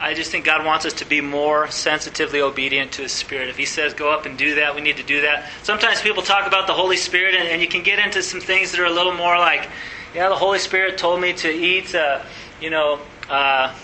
I 0.00 0.14
just 0.14 0.30
think 0.30 0.44
God 0.44 0.64
wants 0.64 0.86
us 0.86 0.92
to 0.94 1.04
be 1.04 1.20
more 1.20 1.68
sensitively 1.70 2.40
obedient 2.40 2.92
to 2.92 3.02
His 3.02 3.12
Spirit. 3.12 3.48
If 3.48 3.56
He 3.56 3.64
says 3.64 3.94
go 3.94 4.12
up 4.12 4.26
and 4.26 4.38
do 4.38 4.54
that, 4.56 4.74
we 4.74 4.80
need 4.80 4.96
to 4.98 5.02
do 5.02 5.22
that. 5.22 5.50
Sometimes 5.62 6.00
people 6.00 6.22
talk 6.22 6.46
about 6.46 6.66
the 6.66 6.72
Holy 6.72 6.96
Spirit, 6.96 7.34
and, 7.34 7.48
and 7.48 7.60
you 7.60 7.68
can 7.68 7.82
get 7.82 7.98
into 7.98 8.22
some 8.22 8.40
things 8.40 8.70
that 8.72 8.80
are 8.80 8.86
a 8.86 8.92
little 8.92 9.14
more 9.14 9.38
like, 9.38 9.68
yeah, 10.14 10.28
the 10.28 10.36
Holy 10.36 10.58
Spirit 10.58 10.98
told 10.98 11.20
me 11.20 11.32
to 11.34 11.50
eat, 11.50 11.94
uh, 11.94 12.22
you 12.60 12.70
know, 12.70 13.00
uh, 13.28 13.74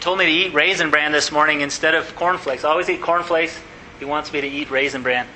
told 0.00 0.18
me 0.18 0.26
to 0.26 0.32
eat 0.32 0.54
raisin 0.54 0.90
bran 0.90 1.12
this 1.12 1.32
morning 1.32 1.60
instead 1.60 1.94
of 1.94 2.14
cornflakes. 2.16 2.64
I 2.64 2.70
always 2.70 2.90
eat 2.90 3.00
cornflakes. 3.00 3.58
He 3.98 4.04
wants 4.04 4.32
me 4.32 4.40
to 4.40 4.46
eat 4.46 4.70
raisin 4.70 5.02
bran. 5.02 5.26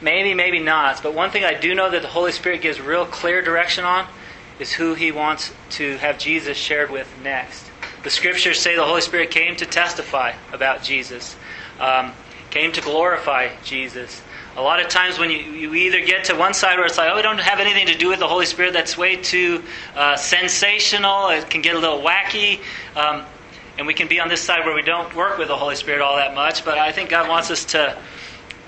Maybe, 0.00 0.34
maybe 0.34 0.58
not. 0.58 1.02
But 1.02 1.14
one 1.14 1.30
thing 1.30 1.44
I 1.44 1.54
do 1.54 1.74
know 1.74 1.90
that 1.90 2.02
the 2.02 2.08
Holy 2.08 2.32
Spirit 2.32 2.60
gives 2.60 2.80
real 2.80 3.06
clear 3.06 3.42
direction 3.42 3.84
on 3.84 4.06
is 4.58 4.72
who 4.72 4.94
He 4.94 5.12
wants 5.12 5.52
to 5.70 5.96
have 5.98 6.18
Jesus 6.18 6.56
shared 6.56 6.90
with 6.90 7.08
next. 7.22 7.69
The 8.02 8.10
scriptures 8.10 8.58
say 8.58 8.76
the 8.76 8.84
Holy 8.84 9.02
Spirit 9.02 9.30
came 9.30 9.56
to 9.56 9.66
testify 9.66 10.32
about 10.52 10.82
Jesus, 10.82 11.36
um, 11.78 12.12
came 12.50 12.72
to 12.72 12.80
glorify 12.80 13.50
Jesus. 13.62 14.22
A 14.56 14.62
lot 14.62 14.80
of 14.80 14.88
times 14.88 15.18
when 15.18 15.30
you, 15.30 15.38
you 15.38 15.74
either 15.74 16.04
get 16.04 16.24
to 16.24 16.34
one 16.34 16.54
side 16.54 16.76
where 16.76 16.86
it's 16.86 16.98
like, 16.98 17.10
oh, 17.12 17.16
we 17.16 17.22
don't 17.22 17.38
have 17.38 17.60
anything 17.60 17.86
to 17.86 17.96
do 17.96 18.08
with 18.08 18.18
the 18.18 18.26
Holy 18.26 18.46
Spirit, 18.46 18.72
that's 18.72 18.96
way 18.98 19.16
too 19.16 19.62
uh, 19.94 20.16
sensational, 20.16 21.28
it 21.28 21.48
can 21.48 21.60
get 21.60 21.76
a 21.76 21.78
little 21.78 22.00
wacky. 22.00 22.60
Um, 22.96 23.24
and 23.78 23.86
we 23.86 23.94
can 23.94 24.08
be 24.08 24.20
on 24.20 24.28
this 24.28 24.42
side 24.42 24.66
where 24.66 24.74
we 24.74 24.82
don't 24.82 25.14
work 25.14 25.38
with 25.38 25.48
the 25.48 25.56
Holy 25.56 25.76
Spirit 25.76 26.02
all 26.02 26.16
that 26.16 26.34
much. 26.34 26.64
But 26.66 26.76
I 26.76 26.92
think 26.92 27.08
God 27.08 27.28
wants 27.30 27.50
us 27.50 27.64
to 27.66 27.96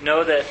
know 0.01 0.23
that 0.23 0.45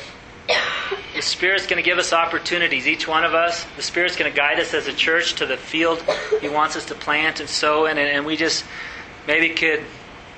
the 1.13 1.21
Spirit's 1.21 1.67
going 1.67 1.81
to 1.81 1.87
give 1.87 1.99
us 1.99 2.11
opportunities, 2.13 2.87
each 2.87 3.07
one 3.07 3.23
of 3.23 3.33
us. 3.33 3.65
The 3.75 3.83
Spirit's 3.83 4.15
going 4.15 4.31
to 4.31 4.35
guide 4.35 4.59
us 4.59 4.73
as 4.73 4.87
a 4.87 4.93
church 4.93 5.35
to 5.35 5.45
the 5.45 5.57
field 5.57 6.03
He 6.41 6.49
wants 6.49 6.75
us 6.75 6.85
to 6.85 6.95
plant 6.95 7.39
and 7.39 7.47
sow 7.47 7.85
in. 7.85 7.97
And, 7.97 8.09
and 8.09 8.25
we 8.25 8.35
just 8.35 8.65
maybe 9.27 9.49
could 9.49 9.83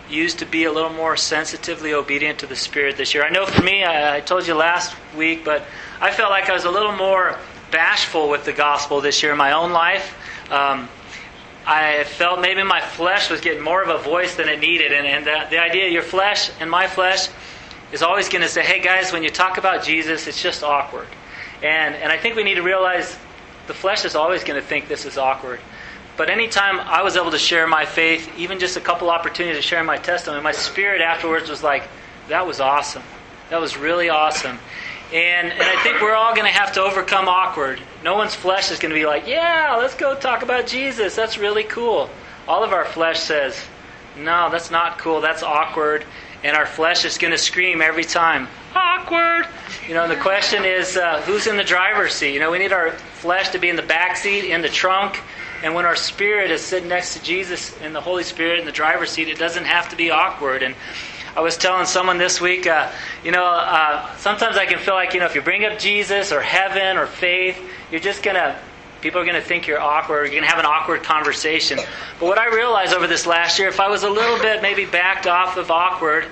use 0.10 0.36
to 0.36 0.46
be 0.46 0.66
a 0.66 0.72
little 0.72 0.92
more 0.92 1.18
sensitively 1.18 1.94
obedient 1.94 2.40
to 2.40 2.48
the 2.48 2.56
Spirit 2.56 2.98
this 2.98 3.14
year. 3.14 3.26
I 3.26 3.30
know 3.30 3.46
for 3.46 3.64
me, 3.64 3.84
I, 3.84 4.18
I, 4.18 4.20
told 4.20 4.46
you 4.46 4.54
last 4.54 4.96
week, 5.16 5.44
but 5.44 5.66
I 6.00 6.12
felt 6.12 6.30
like 6.30 6.50
I 6.50 6.54
was 6.54 6.66
a 6.66 6.72
little 6.72 6.92
more 6.92 7.40
bashful 7.72 8.30
with 8.30 8.46
the 8.46 8.54
gospel 8.54 9.02
this 9.02 9.24
year 9.24 9.32
in 9.32 9.38
my 9.38 9.54
own 9.54 9.72
life. 9.72 10.16
Um, 10.52 10.88
I 11.66 12.04
felt 12.04 12.42
maybe 12.42 12.62
my 12.62 12.82
flesh 12.82 13.32
was 13.32 13.42
getting 13.42 13.64
more 13.64 13.82
of 13.82 13.90
a 13.90 13.98
voice 13.98 14.36
than 14.36 14.48
it 14.48 14.60
needed. 14.60 14.94
And, 14.94 15.08
and 15.08 15.26
the, 15.26 15.48
the 15.50 15.58
idea, 15.58 15.90
your 15.90 16.04
flesh 16.04 16.52
and 16.60 16.70
my 16.70 16.88
flesh, 16.88 17.28
is 17.92 18.02
always 18.02 18.30
going 18.30 18.42
to 18.42 18.50
say, 18.50 18.64
hey 18.64 18.82
guys, 18.82 19.12
when 19.14 19.24
you 19.24 19.30
talk 19.30 19.58
about 19.58 19.84
Jesus, 19.84 20.28
it's 20.28 20.42
just 20.42 20.64
awkward. 20.64 21.08
And, 21.64 21.96
and 21.96 22.12
I 22.12 22.18
think 22.18 22.36
we 22.36 22.44
need 22.44 22.56
to 22.56 22.64
realize 22.64 23.18
the 23.68 23.74
flesh 23.74 24.06
is 24.06 24.16
always 24.16 24.44
going 24.44 24.60
to 24.60 24.66
think 24.66 24.88
this 24.88 25.06
is 25.06 25.18
awkward. 25.18 25.60
But 26.18 26.30
anytime 26.30 26.80
I 26.80 27.02
was 27.04 27.18
able 27.18 27.32
to 27.32 27.38
share 27.38 27.68
my 27.68 27.86
faith, 27.86 28.30
even 28.38 28.60
just 28.60 28.78
a 28.78 28.82
couple 28.82 29.10
opportunities 29.10 29.58
to 29.58 29.62
share 29.62 29.84
my 29.84 29.98
testimony, 29.98 30.42
my 30.42 30.54
spirit 30.54 31.02
afterwards 31.02 31.50
was 31.50 31.62
like, 31.62 31.88
that 32.30 32.48
was 32.48 32.60
awesome. 32.60 33.04
That 33.50 33.60
was 33.60 33.78
really 33.78 34.10
awesome. 34.10 34.58
And, 35.14 35.52
and 35.52 35.62
I 35.62 35.84
think 35.84 36.02
we're 36.02 36.16
all 36.16 36.34
going 36.34 36.52
to 36.52 36.58
have 36.58 36.74
to 36.74 36.82
overcome 36.82 37.28
awkward. 37.28 37.80
No 38.04 38.16
one's 38.16 38.34
flesh 38.34 38.72
is 38.72 38.80
going 38.80 38.94
to 38.94 39.00
be 39.00 39.06
like, 39.06 39.28
yeah, 39.28 39.76
let's 39.78 39.96
go 39.96 40.16
talk 40.16 40.42
about 40.42 40.68
Jesus. 40.68 41.16
That's 41.16 41.38
really 41.38 41.64
cool. 41.64 42.10
All 42.48 42.64
of 42.64 42.72
our 42.72 42.86
flesh 42.86 43.20
says, 43.20 43.62
no, 44.18 44.50
that's 44.50 44.72
not 44.72 44.98
cool. 44.98 45.22
That's 45.22 45.44
awkward. 45.44 46.06
And 46.46 46.56
our 46.56 46.68
flesh 46.68 47.06
is 47.06 47.18
going 47.18 47.32
to 47.32 47.40
scream 47.40 47.82
every 47.82 48.04
time, 48.04 48.48
awkward. 48.76 49.48
You 49.88 49.96
know, 49.96 50.08
the 50.08 50.16
question 50.16 50.64
is, 50.64 50.96
uh, 50.96 51.24
who's 51.24 51.48
in 51.48 51.58
the 51.58 51.64
driver's 51.64 52.14
seat? 52.14 52.36
You 52.36 52.40
know, 52.40 52.52
we 52.52 52.60
need 52.60 52.72
our 52.72 52.92
flesh 52.92 53.50
to 53.50 53.58
be 53.58 53.68
in 53.68 53.76
the 53.76 53.82
back 53.82 54.16
seat, 54.16 54.46
in 54.52 54.62
the 54.62 54.70
trunk. 54.70 55.20
And 55.64 55.74
when 55.74 55.86
our 55.86 55.96
spirit 55.96 56.52
is 56.52 56.62
sitting 56.62 56.88
next 56.88 57.16
to 57.16 57.24
Jesus 57.24 57.76
and 57.82 57.96
the 57.96 58.00
Holy 58.00 58.22
Spirit 58.22 58.60
in 58.60 58.66
the 58.66 58.72
driver's 58.72 59.10
seat, 59.10 59.28
it 59.28 59.40
doesn't 59.40 59.66
have 59.66 59.90
to 59.90 59.96
be 59.96 60.12
awkward. 60.12 60.62
And 60.62 60.76
I 61.36 61.42
was 61.42 61.58
telling 61.58 61.88
someone 61.88 62.20
this 62.20 62.40
week, 62.40 62.68
uh, 62.68 62.92
you 63.24 63.32
know, 63.32 63.44
uh, 63.44 64.16
sometimes 64.18 64.56
I 64.56 64.68
can 64.68 64.78
feel 64.78 64.94
like, 64.94 65.16
you 65.16 65.22
know, 65.22 65.26
if 65.26 65.34
you 65.34 65.42
bring 65.42 65.66
up 65.66 65.80
Jesus 65.80 66.32
or 66.32 66.42
heaven 66.42 66.98
or 66.98 67.08
faith, 67.08 67.60
you're 67.90 68.00
just 68.00 68.22
going 68.22 68.36
to, 68.36 68.56
people 69.02 69.22
are 69.22 69.26
going 69.26 69.36
to 69.36 69.48
think 69.48 69.68
you're 69.68 69.82
awkward. 69.82 70.24
You're 70.24 70.42
going 70.42 70.44
to 70.44 70.50
have 70.50 70.60
an 70.60 70.66
awkward 70.66 71.04
conversation. 71.04 71.80
But 72.20 72.26
what 72.26 72.38
I 72.38 72.54
realized 72.54 72.94
over 72.94 73.08
this 73.08 73.26
last 73.26 73.60
year, 73.60 73.68
if 73.68 73.80
I 73.80 73.88
was 73.88 74.04
a 74.04 74.10
little 74.10 74.40
bit 74.40 74.62
maybe 74.62 74.86
backed 74.86 75.28
off 75.28 75.58
of 75.58 75.72
awkward, 75.72 76.26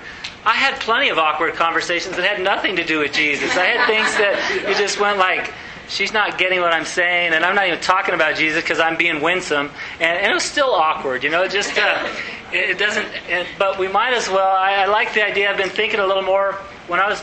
I 0.44 0.52
had 0.52 0.78
plenty 0.80 1.08
of 1.08 1.18
awkward 1.18 1.54
conversations 1.54 2.16
that 2.16 2.24
had 2.24 2.42
nothing 2.42 2.76
to 2.76 2.84
do 2.84 2.98
with 2.98 3.12
Jesus. 3.12 3.56
I 3.56 3.64
had 3.64 3.86
things 3.86 4.16
that 4.18 4.66
you 4.68 4.74
just 4.74 5.00
went 5.00 5.18
like, 5.18 5.52
she's 5.88 6.12
not 6.12 6.38
getting 6.38 6.60
what 6.60 6.72
I'm 6.72 6.84
saying, 6.84 7.32
and 7.32 7.44
I'm 7.44 7.54
not 7.54 7.66
even 7.66 7.80
talking 7.80 8.14
about 8.14 8.36
Jesus 8.36 8.62
because 8.62 8.78
I'm 8.78 8.96
being 8.96 9.22
winsome, 9.22 9.70
and, 10.00 10.18
and, 10.18 10.30
it 10.30 10.34
was 10.34 10.44
still 10.44 10.70
awkward, 10.70 11.24
you 11.24 11.30
know. 11.30 11.46
Just 11.48 11.78
uh, 11.78 12.08
it, 12.52 12.70
it, 12.70 12.78
doesn't. 12.78 13.06
It, 13.28 13.46
but 13.58 13.78
we 13.78 13.88
might 13.88 14.14
as 14.14 14.28
well. 14.28 14.54
I, 14.56 14.82
I 14.82 14.86
like 14.86 15.14
the 15.14 15.24
idea. 15.24 15.50
I've 15.50 15.56
been 15.56 15.70
thinking 15.70 16.00
a 16.00 16.06
little 16.06 16.22
more 16.22 16.52
when 16.88 17.00
I 17.00 17.08
was 17.08 17.22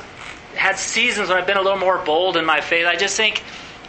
had 0.55 0.77
seasons 0.77 1.29
when 1.29 1.38
I've 1.38 1.48
been 1.48 1.57
a 1.57 1.62
little 1.62 1.79
more 1.79 2.00
bold 2.00 2.38
in 2.38 2.45
my 2.45 2.62
faith. 2.62 2.86
I 2.86 2.95
just 2.95 3.15
think. 3.15 3.43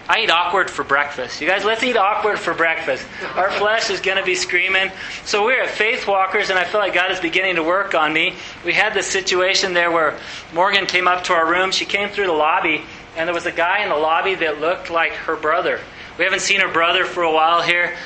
I 0.08 0.20
eat 0.20 0.30
awkward 0.30 0.68
for 0.68 0.82
breakfast. 0.84 1.40
You 1.40 1.46
guys, 1.46 1.64
let's 1.64 1.82
eat 1.82 1.96
awkward 1.96 2.38
for 2.38 2.54
breakfast. 2.54 3.06
Our 3.36 3.50
flesh 3.52 3.88
is 3.88 4.00
going 4.00 4.18
to 4.18 4.24
be 4.24 4.34
screaming. 4.34 4.90
So 5.24 5.44
we're 5.44 5.62
at 5.62 5.70
Faith 5.70 6.08
Walkers, 6.08 6.50
and 6.50 6.58
I 6.58 6.64
feel 6.64 6.80
like 6.80 6.92
God 6.92 7.12
is 7.12 7.20
beginning 7.20 7.54
to 7.56 7.62
work 7.62 7.94
on 7.94 8.12
me. 8.12 8.34
We 8.64 8.72
had 8.72 8.94
this 8.94 9.06
situation 9.06 9.74
there 9.74 9.92
where 9.92 10.18
Morgan 10.52 10.86
came 10.86 11.06
up 11.06 11.24
to 11.24 11.34
our 11.34 11.48
room. 11.48 11.70
She 11.70 11.84
came 11.84 12.08
through 12.08 12.26
the 12.26 12.32
lobby, 12.32 12.82
and 13.16 13.28
there 13.28 13.34
was 13.34 13.46
a 13.46 13.52
guy 13.52 13.84
in 13.84 13.90
the 13.90 13.96
lobby 13.96 14.34
that 14.34 14.60
looked 14.60 14.90
like 14.90 15.12
her 15.12 15.36
brother. 15.36 15.80
We 16.18 16.24
haven't 16.24 16.40
seen 16.40 16.60
her 16.60 16.72
brother 16.72 17.04
for 17.04 17.22
a 17.22 17.32
while 17.32 17.62
here. 17.62 17.96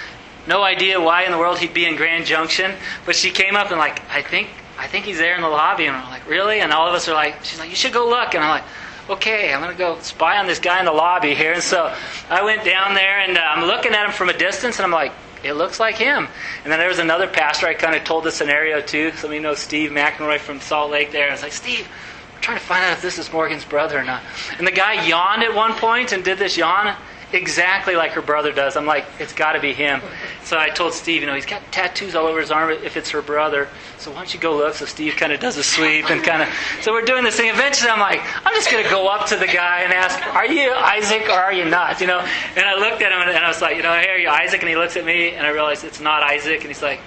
No 0.47 0.63
idea 0.63 1.01
why 1.01 1.25
in 1.25 1.33
the 1.33 1.39
world 1.39 1.59
he'd 1.59 1.75
be 1.75 1.87
in 1.87 1.97
Grand 1.97 2.27
Junction, 2.27 2.73
but 3.05 3.17
she 3.17 3.31
came 3.31 3.57
up 3.57 3.71
and 3.71 3.79
like, 3.79 4.01
I 4.11 4.23
think, 4.23 4.49
I 4.79 4.87
think 4.87 5.07
he's 5.07 5.19
there 5.19 5.35
in 5.35 5.41
the 5.41 5.49
lobby, 5.49 5.87
and 5.87 5.97
I'm 5.97 6.09
like, 6.11 6.29
really? 6.29 6.61
And 6.61 6.73
all 6.73 6.87
of 6.87 6.95
us 6.95 7.09
are 7.09 7.15
like, 7.15 7.43
she's 7.43 7.59
like, 7.59 7.71
you 7.71 7.75
should 7.75 7.95
go 7.95 8.07
look, 8.09 8.35
and 8.35 8.45
I'm 8.45 8.51
like, 8.51 8.65
okay, 9.09 9.53
I'm 9.53 9.61
going 9.61 9.73
to 9.73 9.79
go 9.79 9.99
spy 10.01 10.39
on 10.39 10.47
this 10.47 10.59
guy 10.59 10.79
in 10.81 10.85
the 10.85 10.93
lobby 10.93 11.35
here. 11.35 11.53
And 11.53 11.63
so 11.63 11.95
I 12.29 12.43
went 12.43 12.65
down 12.65 12.95
there 12.95 13.21
and 13.21 13.39
uh, 13.39 13.41
I'm 13.41 13.67
looking 13.67 13.93
at 13.93 14.07
him 14.07 14.13
from 14.13 14.29
a 14.29 14.37
distance 14.37 14.77
and 14.77 14.85
I'm 14.85 14.93
like, 14.93 15.13
it 15.45 15.53
looks 15.53 15.79
like 15.79 15.97
him. 15.97 16.29
And 16.65 16.73
then 16.73 16.79
there 16.79 16.89
was 16.89 16.99
another 16.99 17.29
pastor 17.29 17.67
I 17.67 17.75
kind 17.75 17.95
of 17.95 18.05
told 18.05 18.25
the 18.25 18.33
scenario 18.33 18.81
to. 18.81 19.13
Some 19.13 19.31
of 19.31 19.35
you 19.35 19.41
know 19.41 19.55
Steve 19.55 19.91
McElroy 19.91 20.39
from 20.39 20.61
Salt 20.61 20.91
Lake 20.91 21.13
there. 21.13 21.29
I 21.29 21.33
was 21.33 21.43
like, 21.43 21.53
Steve, 21.53 21.87
I'm 22.35 22.41
trying 22.41 22.59
to 22.59 22.65
find 22.65 22.85
out 22.85 22.93
if 22.93 23.03
this 23.03 23.19
is 23.19 23.33
Morgan's 23.33 23.65
brother 23.65 23.99
or 23.99 24.05
not. 24.05 24.23
And 24.59 24.67
the 24.67 24.73
guy 24.73 25.07
yawned 25.07 25.43
at 25.43 25.55
one 25.55 25.75
point 25.75 26.13
and 26.13 26.25
did 26.25 26.39
this 26.39 26.57
yawn 26.57 26.97
exactly 27.33 27.97
like 27.97 28.13
her 28.13 28.23
brother 28.23 28.53
does. 28.53 28.77
I'm 28.77 28.87
like, 28.87 29.05
it's 29.19 29.33
got 29.33 29.53
to 29.53 29.61
be 29.61 29.73
him. 29.73 30.01
So 30.45 30.59
I 30.59 30.69
told 30.71 30.93
Steve, 30.93 31.23
you 31.23 31.27
know, 31.27 31.35
he's 31.35 31.47
got 31.47 31.61
tattoos 31.73 32.15
all 32.15 32.27
over 32.27 32.41
his 32.41 32.51
arm 32.51 32.71
if 32.71 32.97
it's 32.97 33.11
her 33.11 33.23
brother. 33.23 33.69
So 33.99 34.11
why 34.11 34.19
don't 34.19 34.33
you 34.33 34.41
go 34.41 34.57
look? 34.57 34.75
So 34.75 34.85
Steve 34.85 35.17
kind 35.17 35.33
of 35.33 35.41
does 35.41 35.57
a 35.57 35.65
sweep 35.65 36.11
and 36.11 36.23
kind 36.23 36.43
of. 36.43 36.49
So 36.83 36.93
we're 36.93 37.05
doing 37.05 37.25
this 37.25 37.37
thing. 37.37 37.51
Eventually, 37.51 37.91
I'm 37.91 38.01
like, 38.01 38.21
I'm 38.45 38.55
just 38.55 38.71
going 38.71 38.85
to 38.85 38.91
go 38.91 39.09
up 39.09 39.27
to 39.29 39.37
the 39.37 39.47
guy 39.47 39.81
and 39.83 39.93
ask, 39.93 40.25
are 40.35 40.47
you 40.47 40.73
Isaac 40.73 41.29
or 41.29 41.39
are 41.39 41.53
you 41.53 41.65
not? 41.65 42.01
You 42.01 42.07
know. 42.07 42.21
And 42.21 42.65
I 42.65 42.77
looked 42.77 43.03
at 43.03 43.13
him 43.13 43.21
and 43.21 43.45
I 43.45 43.49
was 43.49 43.61
like, 43.61 43.77
you 43.77 43.83
know, 43.83 43.93
hey, 43.93 44.09
are 44.09 44.19
you 44.19 44.29
Isaac? 44.29 44.61
And 44.61 44.69
he 44.69 44.77
looks 44.77 44.97
at 44.97 45.05
me 45.05 45.31
and 45.31 45.47
I 45.47 45.51
realized 45.51 45.85
it's 45.85 46.01
not 46.01 46.23
Isaac. 46.23 46.61
And 46.61 46.69
he's 46.69 46.83
like, 46.83 47.01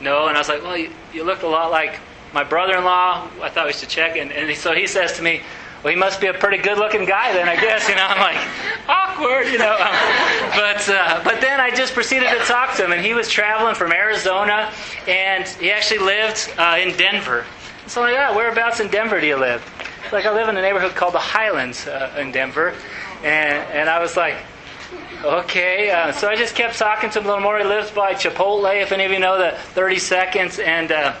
no. 0.00 0.28
And 0.28 0.36
I 0.36 0.40
was 0.40 0.48
like, 0.48 0.62
well, 0.62 0.76
you, 0.76 0.90
you 1.12 1.24
look 1.24 1.42
a 1.42 1.46
lot 1.48 1.70
like 1.70 1.98
my 2.32 2.44
brother-in-law. 2.44 3.30
I 3.42 3.48
thought 3.50 3.66
we 3.66 3.72
should 3.72 3.88
check. 3.88 4.16
And, 4.16 4.32
and 4.32 4.56
so 4.56 4.72
he 4.72 4.86
says 4.86 5.14
to 5.14 5.22
me, 5.22 5.42
well, 5.84 5.92
he 5.92 5.98
must 6.00 6.18
be 6.18 6.28
a 6.28 6.32
pretty 6.32 6.56
good-looking 6.56 7.04
guy 7.04 7.34
then, 7.34 7.46
I 7.46 7.56
guess. 7.56 7.86
You 7.90 7.94
know, 7.94 8.06
I'm 8.06 8.18
like, 8.18 8.40
awkward, 8.88 9.52
you 9.52 9.58
know. 9.58 9.76
But 10.54 10.88
uh, 10.88 11.20
but 11.24 11.40
then 11.40 11.60
I 11.60 11.70
just 11.70 11.94
proceeded 11.94 12.30
to 12.30 12.38
talk 12.44 12.76
to 12.76 12.84
him, 12.84 12.92
and 12.92 13.04
he 13.04 13.12
was 13.12 13.28
traveling 13.28 13.74
from 13.74 13.92
Arizona, 13.92 14.72
and 15.08 15.46
he 15.48 15.72
actually 15.72 15.98
lived 15.98 16.52
uh, 16.56 16.78
in 16.80 16.96
Denver. 16.96 17.44
So 17.88 18.02
I'm 18.02 18.08
like, 18.08 18.14
yeah, 18.14 18.36
whereabouts 18.36 18.78
in 18.78 18.88
Denver 18.88 19.20
do 19.20 19.26
you 19.26 19.36
live? 19.36 19.62
Like, 20.12 20.26
I 20.26 20.32
live 20.32 20.48
in 20.48 20.56
a 20.56 20.62
neighborhood 20.62 20.94
called 20.94 21.12
the 21.12 21.18
Highlands 21.18 21.88
uh, 21.88 22.16
in 22.18 22.30
Denver, 22.30 22.72
and 23.24 23.58
and 23.72 23.88
I 23.90 24.00
was 24.00 24.16
like, 24.16 24.36
Okay, 25.24 25.90
uh, 25.90 26.12
so 26.12 26.28
I 26.28 26.36
just 26.36 26.54
kept 26.54 26.78
talking 26.78 27.08
to 27.10 27.18
him 27.18 27.24
a 27.24 27.28
little 27.28 27.42
more. 27.42 27.58
He 27.58 27.64
lives 27.64 27.90
by 27.90 28.12
Chipotle, 28.12 28.80
if 28.82 28.92
any 28.92 29.04
of 29.04 29.10
you 29.10 29.18
know 29.18 29.38
the 29.38 29.56
30 29.58 29.98
seconds, 29.98 30.58
and 30.58 30.92
uh, 30.92 31.14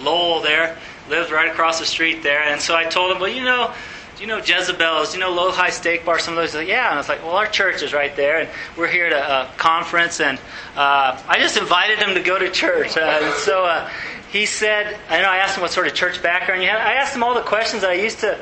Lowell 0.00 0.40
there, 0.40 0.78
lived 1.08 1.30
right 1.30 1.50
across 1.50 1.78
the 1.78 1.86
street 1.86 2.22
there. 2.22 2.42
And 2.42 2.60
so 2.60 2.74
I 2.74 2.84
told 2.84 3.12
him, 3.12 3.20
well, 3.20 3.30
you 3.30 3.44
know, 3.44 3.72
you 4.20 4.26
know 4.26 4.38
Jezebel's? 4.38 5.14
You 5.14 5.20
know 5.20 5.30
LoHi 5.30 5.68
SteakBar? 5.68 6.20
Some 6.20 6.34
of 6.34 6.42
those. 6.42 6.54
Like, 6.54 6.68
yeah. 6.68 6.86
And 6.86 6.94
I 6.94 6.96
was 6.96 7.08
like, 7.08 7.22
well, 7.22 7.36
our 7.36 7.46
church 7.46 7.82
is 7.82 7.92
right 7.92 8.14
there, 8.16 8.40
and 8.40 8.48
we're 8.76 8.88
here 8.88 9.06
at 9.06 9.12
a, 9.12 9.48
a 9.48 9.52
conference, 9.56 10.20
and 10.20 10.38
uh, 10.76 11.20
I 11.28 11.38
just 11.38 11.56
invited 11.56 11.98
him 11.98 12.14
to 12.14 12.20
go 12.20 12.38
to 12.38 12.50
church. 12.50 12.96
Uh, 12.96 13.20
and 13.22 13.34
so 13.34 13.64
uh, 13.64 13.88
he 14.32 14.46
said, 14.46 14.98
I 15.08 15.22
know 15.22 15.28
I 15.28 15.38
asked 15.38 15.56
him 15.56 15.62
what 15.62 15.70
sort 15.70 15.86
of 15.86 15.94
church 15.94 16.22
background 16.22 16.62
you 16.62 16.68
had. 16.68 16.78
I 16.78 16.94
asked 16.94 17.14
him 17.14 17.22
all 17.22 17.34
the 17.34 17.42
questions 17.42 17.84
I 17.84 17.94
used 17.94 18.20
to 18.20 18.38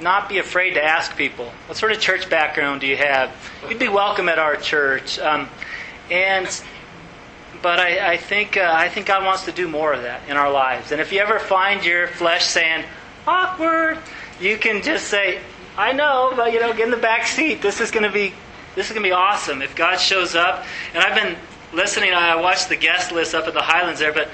not 0.00 0.28
be 0.28 0.38
afraid 0.38 0.74
to 0.74 0.84
ask 0.84 1.16
people. 1.16 1.46
What 1.66 1.76
sort 1.76 1.92
of 1.92 2.00
church 2.00 2.28
background 2.28 2.80
do 2.80 2.86
you 2.86 2.96
have? 2.96 3.30
You'd 3.68 3.78
be 3.78 3.88
welcome 3.88 4.28
at 4.28 4.38
our 4.38 4.56
church. 4.56 5.18
Um, 5.18 5.48
and 6.10 6.46
but 7.62 7.78
I, 7.78 8.14
I 8.14 8.16
think 8.16 8.56
uh, 8.56 8.72
I 8.74 8.88
think 8.88 9.06
God 9.06 9.24
wants 9.24 9.44
to 9.44 9.52
do 9.52 9.68
more 9.68 9.92
of 9.92 10.02
that 10.02 10.28
in 10.28 10.36
our 10.36 10.50
lives. 10.50 10.92
And 10.92 11.00
if 11.00 11.12
you 11.12 11.20
ever 11.20 11.38
find 11.38 11.84
your 11.84 12.08
flesh 12.08 12.44
saying 12.44 12.84
awkward, 13.26 13.98
you 14.40 14.58
can 14.58 14.82
just 14.82 15.06
say, 15.06 15.40
"I 15.76 15.92
know, 15.92 16.32
but 16.36 16.52
you 16.52 16.60
know, 16.60 16.72
get 16.72 16.84
in 16.84 16.90
the 16.90 16.96
back 16.96 17.26
seat. 17.26 17.62
This 17.62 17.80
is 17.80 17.90
going 17.90 18.04
to 18.04 18.12
be 18.12 18.34
this 18.74 18.86
is 18.86 18.92
going 18.92 19.04
to 19.04 19.08
be 19.08 19.12
awesome 19.12 19.62
if 19.62 19.76
God 19.76 19.96
shows 19.96 20.34
up." 20.34 20.64
And 20.92 21.02
I've 21.02 21.14
been 21.14 21.36
listening. 21.72 22.12
I 22.12 22.36
watched 22.36 22.68
the 22.68 22.76
guest 22.76 23.12
list 23.12 23.34
up 23.34 23.46
at 23.46 23.54
the 23.54 23.62
Highlands 23.62 24.00
there, 24.00 24.12
but 24.12 24.28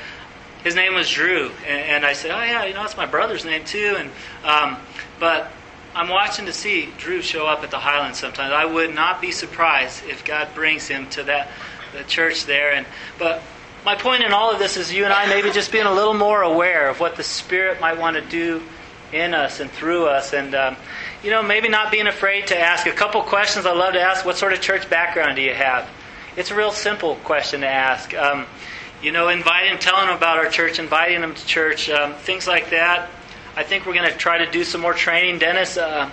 his 0.64 0.74
name 0.74 0.94
was 0.94 1.08
Drew, 1.08 1.50
and, 1.66 1.80
and 1.80 2.06
I 2.06 2.14
said, 2.14 2.30
"Oh 2.30 2.42
yeah, 2.42 2.64
you 2.64 2.74
know, 2.74 2.84
it's 2.84 2.96
my 2.96 3.06
brother's 3.06 3.44
name 3.44 3.64
too." 3.64 3.96
And 3.98 4.10
um, 4.44 4.78
but 5.20 5.52
I'm 5.94 6.08
watching 6.08 6.46
to 6.46 6.52
see 6.52 6.88
Drew 6.96 7.22
show 7.22 7.46
up 7.46 7.62
at 7.62 7.70
the 7.70 7.78
Highlands 7.78 8.18
sometimes. 8.18 8.52
I 8.52 8.64
would 8.64 8.94
not 8.94 9.20
be 9.20 9.32
surprised 9.32 10.04
if 10.04 10.24
God 10.24 10.48
brings 10.54 10.86
him 10.86 11.08
to 11.10 11.24
that 11.24 11.48
the 11.92 12.04
church 12.04 12.46
there. 12.46 12.72
And 12.72 12.86
but 13.18 13.42
my 13.84 13.94
point 13.94 14.22
in 14.22 14.32
all 14.32 14.50
of 14.50 14.58
this 14.58 14.76
is 14.76 14.92
you 14.92 15.04
and 15.04 15.12
I 15.12 15.26
maybe 15.26 15.50
just 15.50 15.72
being 15.72 15.86
a 15.86 15.94
little 15.94 16.14
more 16.14 16.42
aware 16.42 16.88
of 16.88 17.00
what 17.00 17.16
the 17.16 17.22
Spirit 17.22 17.80
might 17.80 17.98
want 17.98 18.16
to 18.16 18.22
do 18.22 18.62
in 19.12 19.32
us 19.34 19.60
and 19.60 19.70
through 19.70 20.06
us, 20.06 20.34
and 20.34 20.54
um, 20.54 20.76
you 21.22 21.30
know 21.30 21.42
maybe 21.42 21.68
not 21.68 21.90
being 21.90 22.06
afraid 22.06 22.48
to 22.48 22.58
ask 22.58 22.86
a 22.86 22.92
couple 22.92 23.22
questions. 23.22 23.66
I 23.66 23.72
love 23.72 23.94
to 23.94 24.00
ask: 24.00 24.24
What 24.24 24.36
sort 24.36 24.52
of 24.52 24.60
church 24.60 24.90
background 24.90 25.36
do 25.36 25.42
you 25.42 25.54
have? 25.54 25.88
It's 26.36 26.50
a 26.50 26.54
real 26.54 26.72
simple 26.72 27.16
question 27.16 27.62
to 27.62 27.68
ask. 27.68 28.14
Um, 28.14 28.46
you 29.02 29.12
know, 29.12 29.28
inviting, 29.28 29.78
telling 29.78 30.08
them 30.08 30.16
about 30.16 30.38
our 30.38 30.48
church, 30.48 30.78
inviting 30.78 31.20
them 31.20 31.34
to 31.34 31.46
church, 31.46 31.88
um, 31.88 32.14
things 32.14 32.46
like 32.46 32.70
that. 32.70 33.08
I 33.56 33.62
think 33.62 33.86
we're 33.86 33.94
going 33.94 34.10
to 34.10 34.16
try 34.16 34.38
to 34.38 34.50
do 34.50 34.64
some 34.64 34.80
more 34.80 34.94
training. 34.94 35.38
Dennis, 35.38 35.76
uh, 35.76 36.10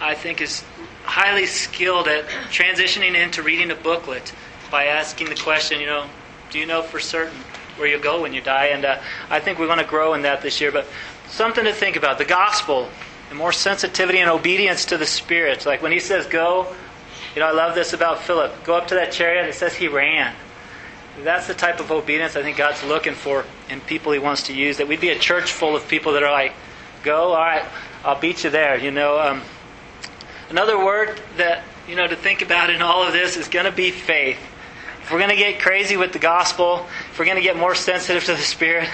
I 0.00 0.14
think, 0.14 0.40
is 0.40 0.64
highly 1.04 1.46
skilled 1.46 2.06
at 2.06 2.26
transitioning 2.50 3.14
into 3.14 3.42
reading 3.42 3.70
a 3.70 3.74
booklet 3.74 4.32
by 4.70 4.86
asking 4.86 5.28
the 5.28 5.36
question, 5.36 5.80
you 5.80 5.86
know, 5.86 6.06
do 6.50 6.58
you 6.58 6.66
know 6.66 6.82
for 6.82 7.00
certain 7.00 7.38
where 7.76 7.88
you'll 7.88 8.00
go 8.00 8.22
when 8.22 8.32
you 8.32 8.40
die? 8.40 8.66
And 8.66 8.84
uh, 8.84 9.00
I 9.30 9.40
think 9.40 9.58
we 9.58 9.66
want 9.66 9.80
to 9.80 9.86
grow 9.86 10.14
in 10.14 10.22
that 10.22 10.42
this 10.42 10.60
year. 10.60 10.72
But 10.72 10.86
something 11.28 11.64
to 11.64 11.72
think 11.72 11.96
about 11.96 12.18
the 12.18 12.24
gospel, 12.24 12.88
and 13.28 13.38
more 13.38 13.52
sensitivity 13.52 14.18
and 14.18 14.30
obedience 14.30 14.86
to 14.86 14.96
the 14.96 15.06
Spirit. 15.06 15.66
Like 15.66 15.82
when 15.82 15.92
he 15.92 16.00
says 16.00 16.26
go, 16.26 16.74
you 17.34 17.40
know, 17.40 17.46
I 17.46 17.52
love 17.52 17.74
this 17.74 17.92
about 17.92 18.22
Philip. 18.22 18.64
Go 18.64 18.74
up 18.74 18.88
to 18.88 18.94
that 18.94 19.12
chariot, 19.12 19.46
it 19.48 19.54
says 19.54 19.74
he 19.74 19.88
ran. 19.88 20.34
That's 21.22 21.46
the 21.46 21.54
type 21.54 21.80
of 21.80 21.90
obedience 21.90 22.36
I 22.36 22.42
think 22.42 22.56
God's 22.56 22.82
looking 22.84 23.14
for 23.14 23.44
in 23.68 23.80
people 23.80 24.12
he 24.12 24.18
wants 24.18 24.44
to 24.44 24.54
use. 24.54 24.76
That 24.78 24.86
we'd 24.88 25.00
be 25.00 25.10
a 25.10 25.18
church 25.18 25.52
full 25.52 25.74
of 25.74 25.88
people 25.88 26.12
that 26.12 26.22
are 26.22 26.30
like, 26.30 26.52
go, 27.02 27.32
all 27.32 27.40
right, 27.40 27.64
I'll 28.04 28.18
beat 28.18 28.44
you 28.44 28.50
there. 28.50 28.78
You 28.78 28.92
know, 28.92 29.18
um, 29.18 29.42
another 30.48 30.82
word 30.82 31.20
that, 31.36 31.64
you 31.88 31.96
know, 31.96 32.06
to 32.06 32.14
think 32.14 32.40
about 32.40 32.70
in 32.70 32.82
all 32.82 33.02
of 33.02 33.12
this 33.12 33.36
is 33.36 33.48
going 33.48 33.66
to 33.66 33.72
be 33.72 33.90
faith. 33.90 34.38
If 35.08 35.12
we're 35.12 35.20
going 35.20 35.30
to 35.30 35.36
get 35.36 35.58
crazy 35.58 35.96
with 35.96 36.12
the 36.12 36.18
gospel, 36.18 36.86
if 37.10 37.18
we're 37.18 37.24
going 37.24 37.38
to 37.38 37.42
get 37.42 37.56
more 37.56 37.74
sensitive 37.74 38.24
to 38.24 38.32
the 38.32 38.42
Spirit, 38.42 38.90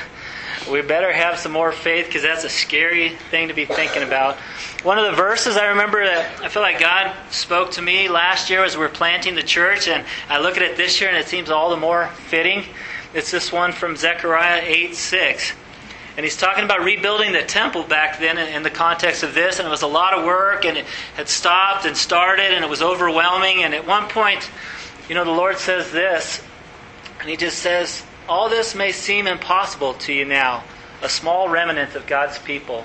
we 0.71 0.81
better 0.81 1.13
have 1.13 1.41
some 1.41 1.51
more 1.51 1.73
faith 1.73 2.07
because 2.07 2.23
that's 2.23 2.45
a 2.45 2.49
scary 2.49 3.17
thing 3.33 3.49
to 3.49 3.55
be 3.55 3.65
thinking 3.65 4.05
about. 4.05 4.37
One 4.85 4.97
of 4.97 5.07
the 5.11 5.17
verses 5.17 5.57
I 5.57 5.67
remember 5.71 6.05
that 6.05 6.41
I 6.41 6.49
feel 6.49 6.63
like 6.63 6.79
God 6.79 7.13
spoke 7.33 7.73
to 7.73 7.83
me 7.83 8.09
last 8.09 8.49
year 8.49 8.63
as 8.63 8.77
we 8.77 8.85
are 8.85 8.89
planting 8.89 9.35
the 9.35 9.43
church, 9.43 9.89
and 9.89 10.07
I 10.29 10.39
look 10.39 10.57
at 10.57 10.63
it 10.63 10.77
this 10.77 11.01
year 11.01 11.11
and 11.11 11.19
it 11.19 11.27
seems 11.27 11.51
all 11.51 11.71
the 11.71 11.77
more 11.77 12.07
fitting. 12.29 12.63
It's 13.13 13.33
this 13.33 13.51
one 13.51 13.73
from 13.73 13.97
Zechariah 13.97 14.63
8 14.65 14.95
6. 14.95 15.53
And 16.17 16.23
he's 16.23 16.37
talking 16.37 16.63
about 16.63 16.85
rebuilding 16.85 17.33
the 17.33 17.43
temple 17.43 17.83
back 17.83 18.21
then 18.21 18.39
in, 18.39 18.55
in 18.55 18.63
the 18.63 18.71
context 18.71 19.25
of 19.25 19.35
this, 19.35 19.59
and 19.59 19.67
it 19.67 19.71
was 19.73 19.83
a 19.83 19.89
lot 19.89 20.17
of 20.17 20.25
work, 20.25 20.65
and 20.65 20.79
it 20.79 20.87
had 21.17 21.29
stopped 21.29 21.87
and 21.87 21.97
started, 21.97 22.53
and 22.53 22.65
it 22.65 22.71
was 22.71 22.83
overwhelming. 22.83 23.65
And 23.65 23.75
at 23.75 23.85
one 23.85 24.09
point, 24.09 24.49
you 25.09 25.15
know, 25.15 25.25
the 25.25 25.31
Lord 25.31 25.59
says 25.59 25.91
this, 25.91 26.43
and 27.21 27.29
he 27.29 27.37
just 27.37 27.59
says, 27.59 28.05
All 28.29 28.49
this 28.49 28.75
may 28.75 28.93
seem 28.93 29.27
impossible 29.27 29.95
to 29.95 30.13
you 30.13 30.25
now, 30.25 30.65
a 31.03 31.09
small 31.09 31.49
remnant 31.49 31.95
of 31.95 32.07
God's 32.07 32.39
people. 32.39 32.85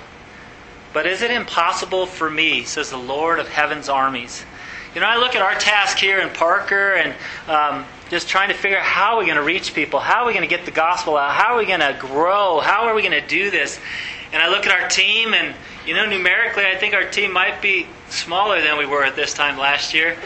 But 0.92 1.06
is 1.06 1.22
it 1.22 1.30
impossible 1.30 2.06
for 2.06 2.28
me, 2.28 2.64
says 2.64 2.90
the 2.90 2.96
Lord 2.96 3.38
of 3.38 3.48
heaven's 3.48 3.88
armies? 3.88 4.44
You 4.94 5.00
know, 5.00 5.06
I 5.06 5.18
look 5.18 5.36
at 5.36 5.42
our 5.42 5.54
task 5.54 5.98
here 5.98 6.18
in 6.18 6.30
Parker 6.30 6.94
and 6.94 7.14
um, 7.48 7.86
just 8.10 8.28
trying 8.28 8.48
to 8.48 8.54
figure 8.54 8.76
out 8.76 8.84
how 8.84 9.14
are 9.14 9.18
we 9.20 9.24
going 9.24 9.36
to 9.36 9.42
reach 9.42 9.72
people? 9.72 10.00
How 10.00 10.22
are 10.22 10.26
we 10.26 10.32
going 10.32 10.48
to 10.48 10.54
get 10.54 10.64
the 10.64 10.72
gospel 10.72 11.16
out? 11.16 11.32
How 11.32 11.54
are 11.54 11.58
we 11.58 11.66
going 11.66 11.80
to 11.80 11.96
grow? 11.98 12.58
How 12.58 12.88
are 12.88 12.94
we 12.94 13.02
going 13.02 13.12
to 13.12 13.26
do 13.26 13.52
this? 13.52 13.78
And 14.32 14.42
I 14.42 14.48
look 14.48 14.66
at 14.66 14.72
our 14.72 14.88
team, 14.88 15.32
and, 15.32 15.54
you 15.86 15.94
know, 15.94 16.06
numerically, 16.06 16.64
I 16.66 16.76
think 16.76 16.94
our 16.94 17.08
team 17.08 17.32
might 17.32 17.62
be 17.62 17.86
smaller 18.08 18.60
than 18.60 18.78
we 18.78 18.86
were 18.86 19.04
at 19.04 19.14
this 19.14 19.32
time 19.32 19.58
last 19.58 19.94
year. 19.94 20.16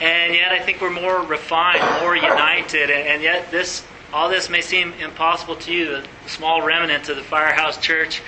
And 0.00 0.34
yet, 0.34 0.52
I 0.52 0.60
think 0.60 0.80
we're 0.80 0.90
more 0.90 1.22
refined, 1.22 2.02
more 2.02 2.16
united. 2.16 2.90
And 2.90 3.22
yet, 3.22 3.50
this 3.50 3.84
all 4.12 4.28
this 4.28 4.48
may 4.48 4.60
seem 4.60 4.92
impossible 4.94 5.56
to 5.56 5.72
you, 5.72 5.86
the 5.86 6.06
small 6.26 6.62
remnant 6.62 7.08
of 7.08 7.16
the 7.16 7.22
Firehouse 7.22 7.78
Church. 7.78 8.22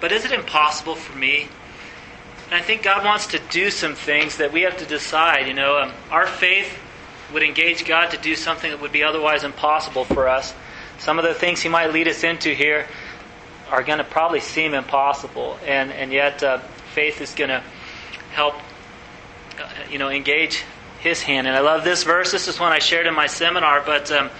But 0.00 0.10
is 0.10 0.24
it 0.24 0.32
impossible 0.32 0.94
for 0.94 1.16
me? 1.18 1.48
And 2.46 2.54
I 2.54 2.62
think 2.62 2.82
God 2.82 3.04
wants 3.04 3.26
to 3.28 3.40
do 3.50 3.70
some 3.70 3.94
things 3.94 4.38
that 4.38 4.52
we 4.52 4.62
have 4.62 4.78
to 4.78 4.86
decide. 4.86 5.48
You 5.48 5.54
know, 5.54 5.78
um, 5.78 5.92
our 6.10 6.26
faith 6.26 6.78
would 7.32 7.42
engage 7.42 7.84
God 7.84 8.10
to 8.12 8.16
do 8.16 8.34
something 8.36 8.70
that 8.70 8.80
would 8.80 8.92
be 8.92 9.02
otherwise 9.02 9.44
impossible 9.44 10.04
for 10.04 10.28
us. 10.28 10.54
Some 10.98 11.18
of 11.18 11.24
the 11.24 11.34
things 11.34 11.60
He 11.60 11.68
might 11.68 11.92
lead 11.92 12.08
us 12.08 12.24
into 12.24 12.54
here 12.54 12.86
are 13.70 13.82
going 13.82 13.98
to 13.98 14.04
probably 14.04 14.40
seem 14.40 14.74
impossible, 14.74 15.58
and 15.66 15.92
and 15.92 16.12
yet 16.12 16.42
uh, 16.42 16.58
faith 16.94 17.20
is 17.20 17.34
going 17.34 17.50
to 17.50 17.62
help, 18.30 18.54
you 19.90 19.98
know, 19.98 20.08
engage 20.08 20.64
His 21.00 21.22
hand. 21.22 21.46
And 21.46 21.56
I 21.56 21.60
love 21.60 21.84
this 21.84 22.02
verse. 22.02 22.32
This 22.32 22.48
is 22.48 22.58
one 22.58 22.72
I 22.72 22.78
shared 22.78 23.06
in 23.06 23.14
my 23.14 23.26
seminar, 23.26 23.82
but. 23.84 24.10
Um, 24.10 24.30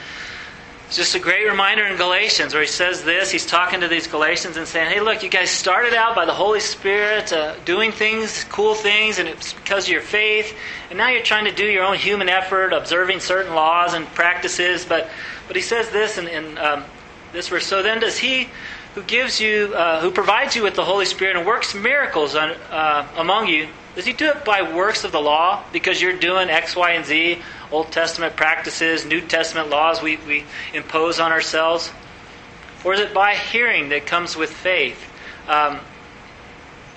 it's 0.87 0.97
just 0.97 1.17
a 1.17 1.19
great 1.19 1.45
reminder 1.49 1.85
in 1.85 1.97
Galatians 1.97 2.55
where 2.55 2.63
he 2.63 2.69
says 2.69 3.03
this. 3.03 3.33
He's 3.33 3.45
talking 3.45 3.81
to 3.81 3.89
these 3.89 4.07
Galatians 4.07 4.57
and 4.57 4.69
saying, 4.69 4.93
Hey, 4.93 5.01
look, 5.01 5.25
you 5.25 5.29
guys 5.29 5.51
started 5.51 5.95
out 5.95 6.15
by 6.15 6.27
the 6.27 6.33
Holy 6.33 6.61
Spirit 6.61 7.33
uh, 7.33 7.57
doing 7.65 7.91
things, 7.91 8.45
cool 8.45 8.77
things, 8.77 9.19
and 9.19 9.29
it's 9.29 9.53
because 9.53 9.87
of 9.87 9.91
your 9.91 10.01
faith. 10.01 10.57
And 10.89 10.97
now 10.97 11.09
you're 11.09 11.25
trying 11.25 11.47
to 11.47 11.53
do 11.53 11.65
your 11.65 11.83
own 11.83 11.97
human 11.97 12.29
effort, 12.29 12.73
observing 12.73 13.19
certain 13.19 13.57
laws 13.57 13.95
and 13.95 14.07
practices. 14.15 14.87
But, 14.87 15.11
but 15.49 15.57
he 15.57 15.63
says 15.63 15.91
this 15.91 16.19
in, 16.19 16.29
in 16.29 16.57
um, 16.57 16.85
this 17.33 17.49
verse 17.49 17.67
So 17.67 17.83
then 17.83 17.99
does 17.99 18.17
he 18.17 18.49
who 18.95 19.03
gives 19.03 19.41
you, 19.41 19.75
uh, 19.75 20.01
who 20.01 20.13
provides 20.13 20.55
you 20.55 20.63
with 20.63 20.77
the 20.77 20.85
Holy 20.85 21.05
Spirit 21.05 21.37
and 21.37 21.45
works 21.45 21.75
miracles 21.75 22.37
on, 22.37 22.51
uh, 22.71 23.09
among 23.17 23.49
you, 23.49 23.67
does 23.97 24.05
he 24.05 24.13
do 24.13 24.29
it 24.29 24.45
by 24.45 24.75
works 24.75 25.05
of 25.05 25.11
the 25.11 25.21
law 25.21 25.65
because 25.73 26.01
you're 26.01 26.19
doing 26.19 26.51
X, 26.51 26.77
Y, 26.77 26.91
and 26.93 27.07
Z? 27.07 27.41
Old 27.73 27.91
Testament 27.91 28.37
practices, 28.37 29.07
New 29.07 29.23
Testament 29.23 29.71
laws 29.71 30.03
we, 30.03 30.19
we 30.19 30.45
impose 30.75 31.19
on 31.19 31.33
ourselves? 31.33 31.91
Or 32.85 32.93
is 32.93 33.01
it 33.01 33.15
by 33.15 33.35
hearing 33.35 33.89
that 33.89 34.05
comes 34.05 34.37
with 34.37 34.51
faith? 34.51 35.11
Um, 35.49 35.81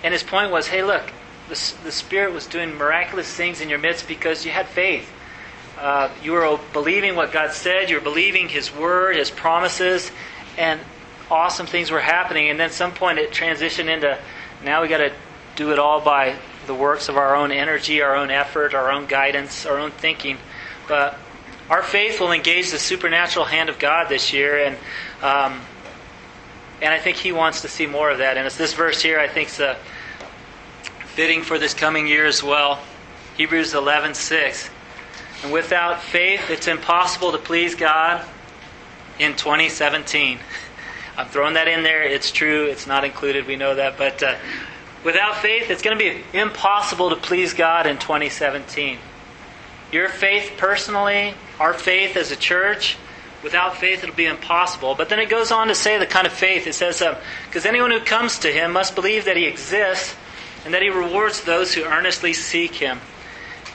and 0.04 0.14
his 0.14 0.24
point 0.24 0.52
was 0.52 0.68
hey, 0.68 0.84
look, 0.84 1.12
the, 1.48 1.74
the 1.86 1.92
Spirit 1.92 2.34
was 2.34 2.46
doing 2.46 2.76
miraculous 2.76 3.34
things 3.34 3.62
in 3.62 3.70
your 3.70 3.80
midst 3.80 4.06
because 4.06 4.46
you 4.46 4.52
had 4.52 4.68
faith. 4.68 5.10
Uh, 5.80 6.10
you 6.22 6.34
were 6.34 6.60
believing 6.74 7.16
what 7.16 7.32
God 7.32 7.54
said, 7.54 7.90
you 7.90 7.96
were 7.96 8.02
believing 8.02 8.50
His 8.50 8.76
Word, 8.76 9.16
His 9.16 9.32
promises, 9.32 10.12
and 10.58 10.82
awesome 11.32 11.66
things 11.66 11.92
were 11.92 12.02
happening. 12.02 12.50
And 12.50 12.60
then 12.60 12.70
some 12.70 12.92
point 12.92 13.20
it 13.20 13.32
transitioned 13.32 13.88
into 13.88 14.20
now 14.66 14.82
we 14.82 14.90
got 14.90 14.98
to 14.98 15.14
do 15.56 15.72
it 15.72 15.80
all 15.80 16.02
by 16.02 16.36
the 16.70 16.76
works 16.76 17.10
of 17.10 17.18
our 17.18 17.36
own 17.36 17.52
energy, 17.52 18.04
our 18.04 18.16
own 18.16 18.30
effort, 18.30 18.76
our 18.76 18.92
own 18.92 19.08
guidance, 19.08 19.66
our 19.66 19.80
own 19.80 19.90
thinking. 19.90 20.38
But 20.88 21.18
our 21.68 21.82
faith 21.82 22.20
will 22.20 22.32
engage 22.32 22.70
the 22.70 22.78
supernatural 22.78 23.46
hand 23.46 23.70
of 23.70 23.80
God 23.80 24.08
this 24.08 24.32
year, 24.34 24.64
and 24.64 24.78
um, 25.24 25.60
and 26.80 26.94
I 26.94 27.00
think 27.00 27.18
He 27.18 27.32
wants 27.32 27.64
to 27.64 27.68
see 27.68 27.88
more 27.88 28.12
of 28.12 28.20
that. 28.20 28.38
And 28.38 28.46
it's 28.46 28.56
this 28.56 28.76
verse 28.76 29.02
here 29.02 29.20
I 29.20 29.28
think 29.28 29.50
is 29.50 29.60
uh, 29.60 29.78
fitting 31.16 31.42
for 31.42 31.58
this 31.58 31.74
coming 31.74 32.06
year 32.06 32.28
as 32.28 32.44
well. 32.44 32.80
Hebrews 33.36 33.74
11:6. 33.74 34.70
And 35.42 35.52
without 35.52 36.04
faith, 36.04 36.52
it's 36.52 36.68
impossible 36.68 37.32
to 37.32 37.40
please 37.40 37.74
God 37.74 38.24
in 39.18 39.36
2017. 39.36 40.38
I'm 41.18 41.28
throwing 41.28 41.56
that 41.56 41.68
in 41.68 41.82
there. 41.82 42.04
It's 42.04 42.30
true. 42.30 42.66
It's 42.66 42.86
not 42.86 43.06
included. 43.06 43.48
We 43.48 43.56
know 43.56 43.74
that. 43.74 43.98
But 43.98 44.22
uh, 44.22 44.36
without 45.04 45.38
faith, 45.38 45.70
it's 45.70 45.82
going 45.82 45.98
to 45.98 46.04
be 46.04 46.24
impossible 46.38 47.10
to 47.10 47.16
please 47.16 47.54
God 47.54 47.88
in 47.88 47.98
2017. 47.98 48.98
Your 49.92 50.10
faith 50.10 50.54
personally, 50.58 51.34
our 51.60 51.74
faith 51.74 52.16
as 52.16 52.32
a 52.32 52.36
church, 52.36 52.98
without 53.44 53.78
faith 53.78 54.04
it'll 54.04 54.16
be 54.16 54.26
impossible. 54.26 54.96
But 54.96 55.10
then 55.10 55.20
it 55.20 55.30
goes 55.30 55.52
on 55.52 55.68
to 55.70 55.76
say 55.76 55.98
the 55.98 56.06
kind 56.06 56.28
of 56.28 56.34
faith. 56.34 56.68
It 56.68 56.76
says, 56.76 57.00
because 57.48 57.66
um, 57.66 57.70
anyone 57.70 57.92
who 57.92 58.00
comes 58.00 58.40
to 58.40 58.52
him 58.52 58.72
must 58.72 58.96
believe 58.96 59.26
that 59.26 59.38
he 59.38 59.46
exists 59.46 60.16
and 60.66 60.74
that 60.74 60.82
he 60.82 60.90
rewards 60.90 61.44
those 61.44 61.74
who 61.74 61.84
earnestly 61.84 62.34
seek 62.34 62.76
him. 62.76 63.00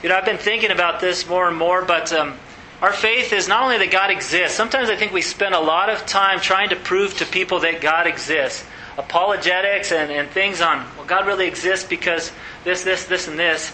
You 0.02 0.10
know, 0.10 0.16
I've 0.16 0.24
been 0.24 0.38
thinking 0.38 0.70
about 0.70 1.00
this 1.00 1.26
more 1.26 1.48
and 1.48 1.56
more, 1.56 1.82
but 1.82 2.12
um, 2.12 2.34
our 2.82 2.92
faith 2.92 3.32
is 3.32 3.48
not 3.48 3.62
only 3.62 3.78
that 3.78 3.90
God 3.90 4.10
exists, 4.10 4.56
sometimes 4.56 4.90
I 4.90 4.96
think 4.96 5.12
we 5.12 5.22
spend 5.22 5.54
a 5.54 5.60
lot 5.60 5.88
of 5.88 6.04
time 6.04 6.40
trying 6.40 6.68
to 6.68 6.76
prove 6.76 7.16
to 7.18 7.26
people 7.26 7.60
that 7.60 7.80
God 7.80 8.06
exists. 8.06 8.66
Apologetics 8.96 9.92
and, 9.92 10.10
and 10.10 10.28
things 10.28 10.60
on, 10.60 10.78
well, 10.96 11.06
God 11.06 11.26
really 11.26 11.46
exists 11.46 11.86
because 11.86 12.32
this, 12.62 12.84
this, 12.84 13.06
this, 13.06 13.28
and 13.28 13.38
this. 13.38 13.72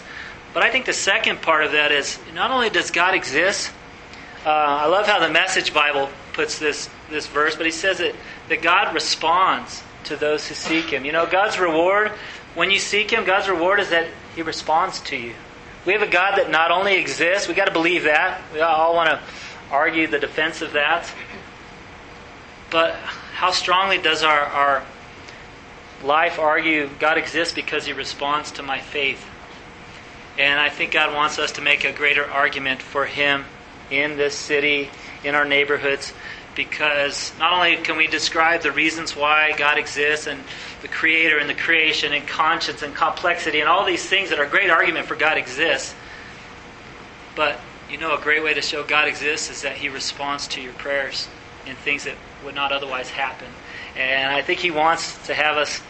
But 0.53 0.63
I 0.63 0.71
think 0.71 0.85
the 0.85 0.93
second 0.93 1.41
part 1.41 1.63
of 1.63 1.73
that 1.73 1.91
is 1.91 2.19
not 2.33 2.51
only 2.51 2.69
does 2.69 2.91
God 2.91 3.13
exist, 3.13 3.71
uh, 4.45 4.49
I 4.49 4.87
love 4.87 5.05
how 5.05 5.19
the 5.19 5.29
Message 5.29 5.73
Bible 5.73 6.09
puts 6.33 6.59
this, 6.59 6.89
this 7.09 7.27
verse, 7.27 7.55
but 7.55 7.65
he 7.65 7.71
says 7.71 7.99
it, 7.99 8.15
that 8.49 8.61
God 8.61 8.93
responds 8.93 9.83
to 10.05 10.15
those 10.15 10.47
who 10.47 10.55
seek 10.55 10.85
Him. 10.85 11.05
You 11.05 11.11
know, 11.11 11.25
God's 11.25 11.59
reward, 11.59 12.11
when 12.55 12.71
you 12.71 12.79
seek 12.79 13.11
Him, 13.11 13.25
God's 13.25 13.47
reward 13.47 13.79
is 13.79 13.89
that 13.89 14.07
He 14.35 14.41
responds 14.41 14.99
to 15.01 15.15
you. 15.15 15.33
We 15.85 15.93
have 15.93 16.01
a 16.01 16.07
God 16.07 16.37
that 16.37 16.49
not 16.51 16.71
only 16.71 16.95
exists, 16.95 17.47
we 17.47 17.53
got 17.53 17.65
to 17.65 17.73
believe 17.73 18.03
that. 18.03 18.41
We 18.53 18.61
all 18.61 18.93
want 18.95 19.09
to 19.09 19.19
argue 19.71 20.07
the 20.07 20.19
defense 20.19 20.61
of 20.61 20.73
that. 20.73 21.11
But 22.69 22.95
how 23.33 23.51
strongly 23.51 23.97
does 23.97 24.23
our, 24.23 24.39
our 24.39 24.85
life 26.03 26.39
argue 26.39 26.89
God 26.99 27.17
exists 27.17 27.53
because 27.53 27.85
He 27.85 27.93
responds 27.93 28.51
to 28.53 28.63
my 28.63 28.79
faith? 28.79 29.25
And 30.37 30.59
I 30.59 30.69
think 30.69 30.91
God 30.91 31.13
wants 31.13 31.39
us 31.39 31.51
to 31.53 31.61
make 31.61 31.83
a 31.83 31.91
greater 31.91 32.25
argument 32.25 32.81
for 32.81 33.05
Him 33.05 33.45
in 33.89 34.17
this 34.17 34.35
city, 34.35 34.89
in 35.23 35.35
our 35.35 35.45
neighborhoods, 35.45 36.13
because 36.55 37.31
not 37.37 37.53
only 37.53 37.77
can 37.77 37.97
we 37.97 38.07
describe 38.07 38.61
the 38.61 38.71
reasons 38.71 39.15
why 39.15 39.53
God 39.57 39.77
exists 39.77 40.27
and 40.27 40.41
the 40.81 40.87
Creator 40.87 41.37
and 41.37 41.49
the 41.49 41.53
creation 41.53 42.13
and 42.13 42.27
conscience 42.27 42.81
and 42.81 42.95
complexity 42.95 43.59
and 43.59 43.69
all 43.69 43.85
these 43.85 44.05
things 44.05 44.29
that 44.29 44.39
are 44.39 44.45
a 44.45 44.49
great 44.49 44.69
argument 44.69 45.05
for 45.05 45.15
God 45.15 45.37
exists, 45.37 45.93
but 47.35 47.59
you 47.89 47.97
know, 47.97 48.15
a 48.15 48.21
great 48.21 48.43
way 48.43 48.53
to 48.53 48.61
show 48.61 48.83
God 48.83 49.07
exists 49.07 49.49
is 49.49 49.61
that 49.63 49.75
He 49.75 49.89
responds 49.89 50.47
to 50.49 50.61
your 50.61 50.73
prayers 50.73 51.27
in 51.65 51.75
things 51.75 52.05
that 52.05 52.15
would 52.43 52.55
not 52.55 52.71
otherwise 52.71 53.09
happen. 53.09 53.47
And 53.97 54.33
I 54.33 54.41
think 54.41 54.59
He 54.59 54.71
wants 54.71 55.27
to 55.27 55.33
have 55.33 55.57
us 55.57 55.81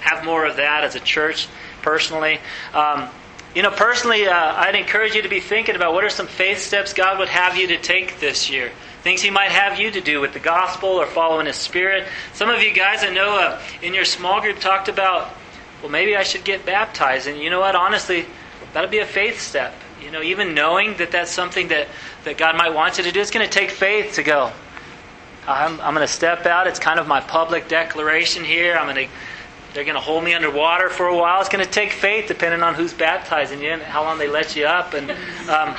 have 0.00 0.24
more 0.24 0.46
of 0.46 0.56
that 0.56 0.84
as 0.84 0.94
a 0.94 1.00
church 1.00 1.48
personally. 1.82 2.38
Um, 2.74 3.08
you 3.54 3.62
know, 3.62 3.70
personally, 3.70 4.26
uh, 4.26 4.34
I'd 4.34 4.74
encourage 4.74 5.14
you 5.14 5.22
to 5.22 5.28
be 5.28 5.40
thinking 5.40 5.74
about 5.74 5.94
what 5.94 6.04
are 6.04 6.10
some 6.10 6.26
faith 6.26 6.58
steps 6.58 6.92
God 6.92 7.18
would 7.18 7.28
have 7.28 7.56
you 7.56 7.68
to 7.68 7.78
take 7.78 8.20
this 8.20 8.50
year. 8.50 8.70
Things 9.02 9.22
He 9.22 9.30
might 9.30 9.50
have 9.50 9.80
you 9.80 9.90
to 9.90 10.00
do 10.00 10.20
with 10.20 10.32
the 10.32 10.38
gospel 10.38 10.90
or 10.90 11.06
following 11.06 11.46
His 11.46 11.56
Spirit. 11.56 12.06
Some 12.34 12.50
of 12.50 12.62
you 12.62 12.72
guys 12.72 13.02
I 13.02 13.10
know 13.10 13.38
uh, 13.38 13.60
in 13.82 13.94
your 13.94 14.04
small 14.04 14.40
group 14.40 14.58
talked 14.58 14.88
about, 14.88 15.34
well, 15.80 15.90
maybe 15.90 16.14
I 16.16 16.24
should 16.24 16.44
get 16.44 16.66
baptized. 16.66 17.26
And 17.26 17.38
you 17.38 17.48
know 17.50 17.60
what? 17.60 17.74
Honestly, 17.74 18.26
that'll 18.72 18.90
be 18.90 18.98
a 18.98 19.06
faith 19.06 19.40
step. 19.40 19.74
You 20.02 20.10
know, 20.10 20.22
even 20.22 20.54
knowing 20.54 20.96
that 20.98 21.10
that's 21.10 21.30
something 21.30 21.68
that, 21.68 21.88
that 22.24 22.36
God 22.36 22.56
might 22.56 22.74
want 22.74 22.98
you 22.98 23.04
to 23.04 23.12
do, 23.12 23.20
it's 23.20 23.30
going 23.30 23.46
to 23.46 23.52
take 23.52 23.70
faith 23.70 24.14
to 24.14 24.22
go. 24.22 24.52
I'm, 25.46 25.80
I'm 25.80 25.94
going 25.94 26.06
to 26.06 26.12
step 26.12 26.44
out. 26.44 26.66
It's 26.66 26.78
kind 26.78 27.00
of 27.00 27.08
my 27.08 27.20
public 27.20 27.68
declaration 27.68 28.44
here. 28.44 28.76
I'm 28.76 28.84
going 28.94 29.08
to 29.08 29.12
they're 29.78 29.84
going 29.84 29.94
to 29.94 30.00
hold 30.00 30.24
me 30.24 30.34
underwater 30.34 30.88
for 30.88 31.06
a 31.06 31.16
while. 31.16 31.38
It's 31.38 31.48
going 31.48 31.64
to 31.64 31.70
take 31.70 31.92
faith, 31.92 32.26
depending 32.26 32.64
on 32.64 32.74
who's 32.74 32.92
baptizing 32.92 33.62
you 33.62 33.70
and 33.70 33.80
how 33.80 34.02
long 34.02 34.18
they 34.18 34.26
let 34.26 34.56
you 34.56 34.66
up. 34.66 34.92
And 34.92 35.08
um, 35.48 35.76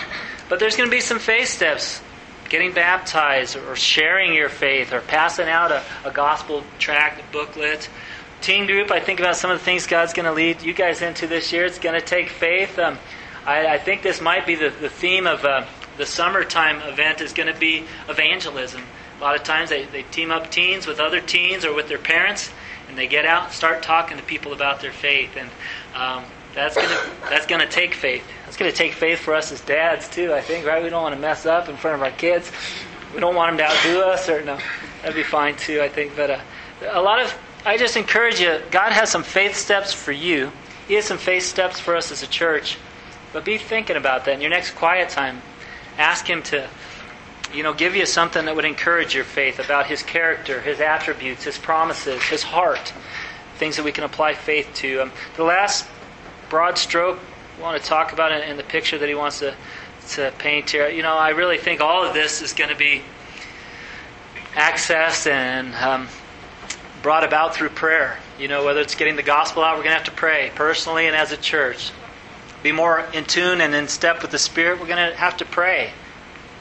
but 0.48 0.58
there's 0.58 0.78
going 0.78 0.90
to 0.90 0.96
be 0.96 1.02
some 1.02 1.20
faith 1.20 1.50
steps, 1.50 2.00
getting 2.48 2.72
baptized, 2.72 3.58
or 3.58 3.76
sharing 3.76 4.34
your 4.34 4.48
faith, 4.48 4.94
or 4.94 5.02
passing 5.02 5.50
out 5.50 5.74
a, 5.74 5.84
a 6.06 6.12
gospel 6.12 6.64
tract, 6.78 7.30
booklet. 7.34 7.90
Teen 8.40 8.68
group. 8.68 8.90
I 8.90 9.02
think 9.02 9.20
about 9.20 9.36
some 9.36 9.52
of 9.52 9.60
the 9.60 9.66
things 9.66 9.86
God's 9.86 10.14
going 10.14 10.28
to 10.28 10.32
lead 10.32 10.62
you 10.62 10.72
guys 10.72 11.02
into 11.02 11.28
this 11.28 11.52
year. 11.52 11.66
It's 11.66 11.78
going 11.78 12.00
to 12.00 12.06
take 12.06 12.30
faith. 12.30 12.80
Um, 12.80 12.98
I, 13.46 13.68
I, 13.68 13.78
think 13.80 14.02
this 14.02 14.22
might 14.22 14.48
be 14.48 14.56
the, 14.56 14.70
the 14.70 14.88
theme 14.88 15.28
of 15.28 15.44
uh, 15.44 15.66
the 15.98 16.06
summertime 16.06 16.80
event 16.84 17.20
is 17.20 17.34
going 17.34 17.54
to 17.54 17.60
be 17.60 17.84
evangelism. 18.08 18.82
A 19.20 19.22
lot 19.22 19.36
of 19.36 19.44
times 19.44 19.72
they, 19.72 19.84
they 19.84 20.04
team 20.04 20.32
up 20.32 20.50
teens 20.50 20.88
with 20.88 21.02
other 21.02 21.20
teens 21.20 21.66
or 21.66 21.74
with 21.74 21.90
their 21.90 21.98
parents, 21.98 22.50
and 22.90 22.98
they 22.98 23.08
get 23.08 23.26
out 23.26 23.46
and 23.46 23.54
start 23.54 23.82
talking 23.82 24.18
to 24.18 24.24
people 24.24 24.52
about 24.52 24.82
their 24.82 24.92
faith. 24.92 25.38
And 25.38 25.50
um, 25.96 26.26
that's 26.54 26.76
gonna 26.76 27.00
that's 27.30 27.46
gonna 27.46 27.68
take 27.70 27.94
faith. 27.94 28.24
That's 28.44 28.58
gonna 28.58 28.72
take 28.72 28.94
faith 28.94 29.20
for 29.20 29.34
us 29.36 29.52
as 29.52 29.62
dads 29.62 30.10
too. 30.10 30.34
I 30.34 30.42
think, 30.42 30.66
right? 30.66 30.84
We 30.84 30.90
don't 30.90 31.04
want 31.04 31.16
to 31.16 31.22
mess 31.22 31.46
up 31.46 31.70
in 31.70 31.78
front 31.78 31.96
of 31.96 32.04
our 32.04 32.12
kids. 32.12 32.52
We 33.14 33.20
don't 33.20 33.36
want 33.36 33.58
them 33.58 33.66
to 33.66 33.74
outdo 33.74 34.02
us, 34.02 34.28
or 34.28 34.42
no, 34.42 34.58
that'd 35.02 35.16
be 35.16 35.24
fine 35.24 35.56
too. 35.56 35.82
I 35.82 35.88
think, 35.90 36.16
but 36.16 36.30
uh, 36.32 36.40
a 36.90 37.02
lot 37.02 37.22
of 37.22 37.34
I 37.66 37.78
just 37.78 37.98
encourage 37.98 38.40
you. 38.40 38.62
God 38.72 38.94
has 38.94 39.10
some 39.10 39.24
faith 39.24 39.56
steps 39.56 39.94
for 39.94 40.12
you. 40.12 40.52
He 40.88 40.94
has 40.96 41.06
some 41.06 41.18
faith 41.18 41.44
steps 41.44 41.80
for 41.80 41.96
us 41.96 42.12
as 42.12 42.24
a 42.24 42.28
church. 42.28 42.78
But 43.34 43.46
be 43.46 43.58
thinking 43.58 43.96
about 43.96 44.26
that 44.26 44.34
in 44.34 44.42
your 44.42 44.50
next 44.50 44.72
quiet 44.72 45.10
time. 45.10 45.42
Ask 45.98 46.28
Him 46.28 46.42
to, 46.44 46.68
you 47.54 47.64
know, 47.64 47.74
give 47.74 47.96
you 47.96 48.06
something 48.06 48.46
that 48.46 48.56
would 48.56 48.66
encourage 48.66 49.16
your 49.16 49.24
faith 49.24 49.60
about 49.60 49.88
His 49.88 50.04
character, 50.04 50.62
His 50.62 50.80
attributes, 50.80 51.44
His 51.44 51.58
promises, 51.58 52.22
His 52.24 52.44
heart, 52.44 52.94
things 53.58 53.76
that 53.78 53.84
we 53.84 53.92
can 53.92 54.04
apply 54.04 54.34
faith 54.34 54.70
to. 54.76 55.04
Um, 55.04 55.12
the 55.36 55.44
last 55.44 55.88
broad 56.50 56.78
stroke 56.78 57.20
we 57.58 57.64
want 57.64 57.82
to 57.82 57.88
talk 57.88 58.14
about 58.14 58.32
in, 58.32 58.42
in 58.50 58.58
the 58.58 58.64
picture 58.64 58.98
that 58.98 59.10
He 59.10 59.16
wants 59.16 59.40
to 59.40 59.56
to 60.12 60.34
paint 60.40 60.72
here. 60.72 60.90
You 60.90 61.04
know, 61.04 61.14
I 61.14 61.30
really 61.30 61.58
think 61.58 61.82
all 61.82 62.04
of 62.04 62.14
this 62.14 62.42
is 62.42 62.54
going 62.54 62.72
to 62.72 62.76
be 62.76 63.04
accessed 64.54 65.30
and 65.30 65.74
um, 65.76 66.08
brought 67.02 67.24
about 67.24 67.56
through 67.56 67.70
prayer. 67.70 68.18
You 68.40 68.48
know, 68.48 68.66
whether 68.66 68.82
it's 68.82 68.96
getting 68.96 69.16
the 69.16 69.24
gospel 69.24 69.64
out, 69.64 69.78
we're 69.78 69.84
going 69.84 69.92
to 69.92 69.98
have 69.98 70.06
to 70.06 70.12
pray 70.12 70.52
personally 70.56 71.08
and 71.08 71.16
as 71.16 71.32
a 71.32 71.38
church. 71.38 71.92
Be 72.64 72.72
more 72.72 73.08
in 73.14 73.26
tune 73.26 73.62
and 73.62 73.74
in 73.74 73.88
step 73.88 74.22
with 74.22 74.32
the 74.32 74.40
Spirit, 74.40 74.80
we're 74.80 74.88
going 74.88 75.12
to 75.12 75.16
have 75.16 75.38
to 75.38 75.46
pray. 75.46 75.92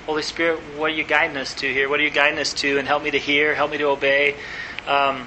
Holy 0.08 0.22
Spirit, 0.22 0.58
what 0.78 0.90
are 0.90 0.94
you 0.94 1.04
guiding 1.04 1.36
us 1.36 1.52
to 1.52 1.70
here? 1.70 1.86
What 1.86 2.00
are 2.00 2.02
you 2.02 2.08
guiding 2.08 2.38
us 2.38 2.54
to? 2.54 2.78
And 2.78 2.88
help 2.88 3.02
me 3.02 3.10
to 3.10 3.18
hear, 3.18 3.54
help 3.54 3.72
me 3.72 3.76
to 3.76 3.88
obey. 3.88 4.36
Um, 4.86 5.26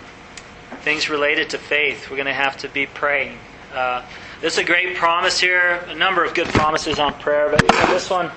things 0.81 1.07
related 1.07 1.51
to 1.51 1.59
faith, 1.59 2.09
we're 2.09 2.15
going 2.15 2.25
to 2.25 2.33
have 2.33 2.57
to 2.57 2.67
be 2.67 2.87
praying. 2.87 3.37
Uh, 3.71 4.03
this 4.41 4.53
is 4.53 4.57
a 4.57 4.63
great 4.63 4.97
promise 4.97 5.39
here, 5.39 5.85
a 5.87 5.93
number 5.93 6.25
of 6.25 6.33
good 6.33 6.47
promises 6.47 6.97
on 6.97 7.13
prayer, 7.19 7.51
but 7.51 7.59
this 7.89 8.09
one 8.09 8.31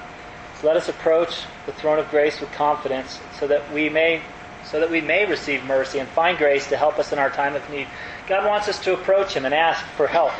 let 0.63 0.77
us 0.77 0.91
approach 0.91 1.45
the 1.65 1.73
throne 1.73 1.99
of 1.99 2.11
grace 2.11 2.39
with 2.39 2.53
confidence 2.53 3.19
so 3.41 3.47
that 3.47 3.73
we 3.73 3.89
may 3.89 4.21
so 4.67 4.81
that 4.81 4.91
we 4.91 5.01
may 5.01 5.25
receive 5.25 5.65
mercy 5.65 5.99
and 5.99 6.09
find 6.11 6.37
grace 6.37 6.69
to 6.69 6.77
help 6.77 6.99
us 6.99 7.11
in 7.11 7.19
our 7.19 7.31
time 7.31 7.57
of 7.57 7.71
need. 7.71 7.87
God 8.29 8.47
wants 8.47 8.69
us 8.69 8.79
to 8.81 8.93
approach 8.93 9.33
Him 9.33 9.47
and 9.47 9.55
ask 9.55 9.83
for 9.97 10.07
help 10.07 10.33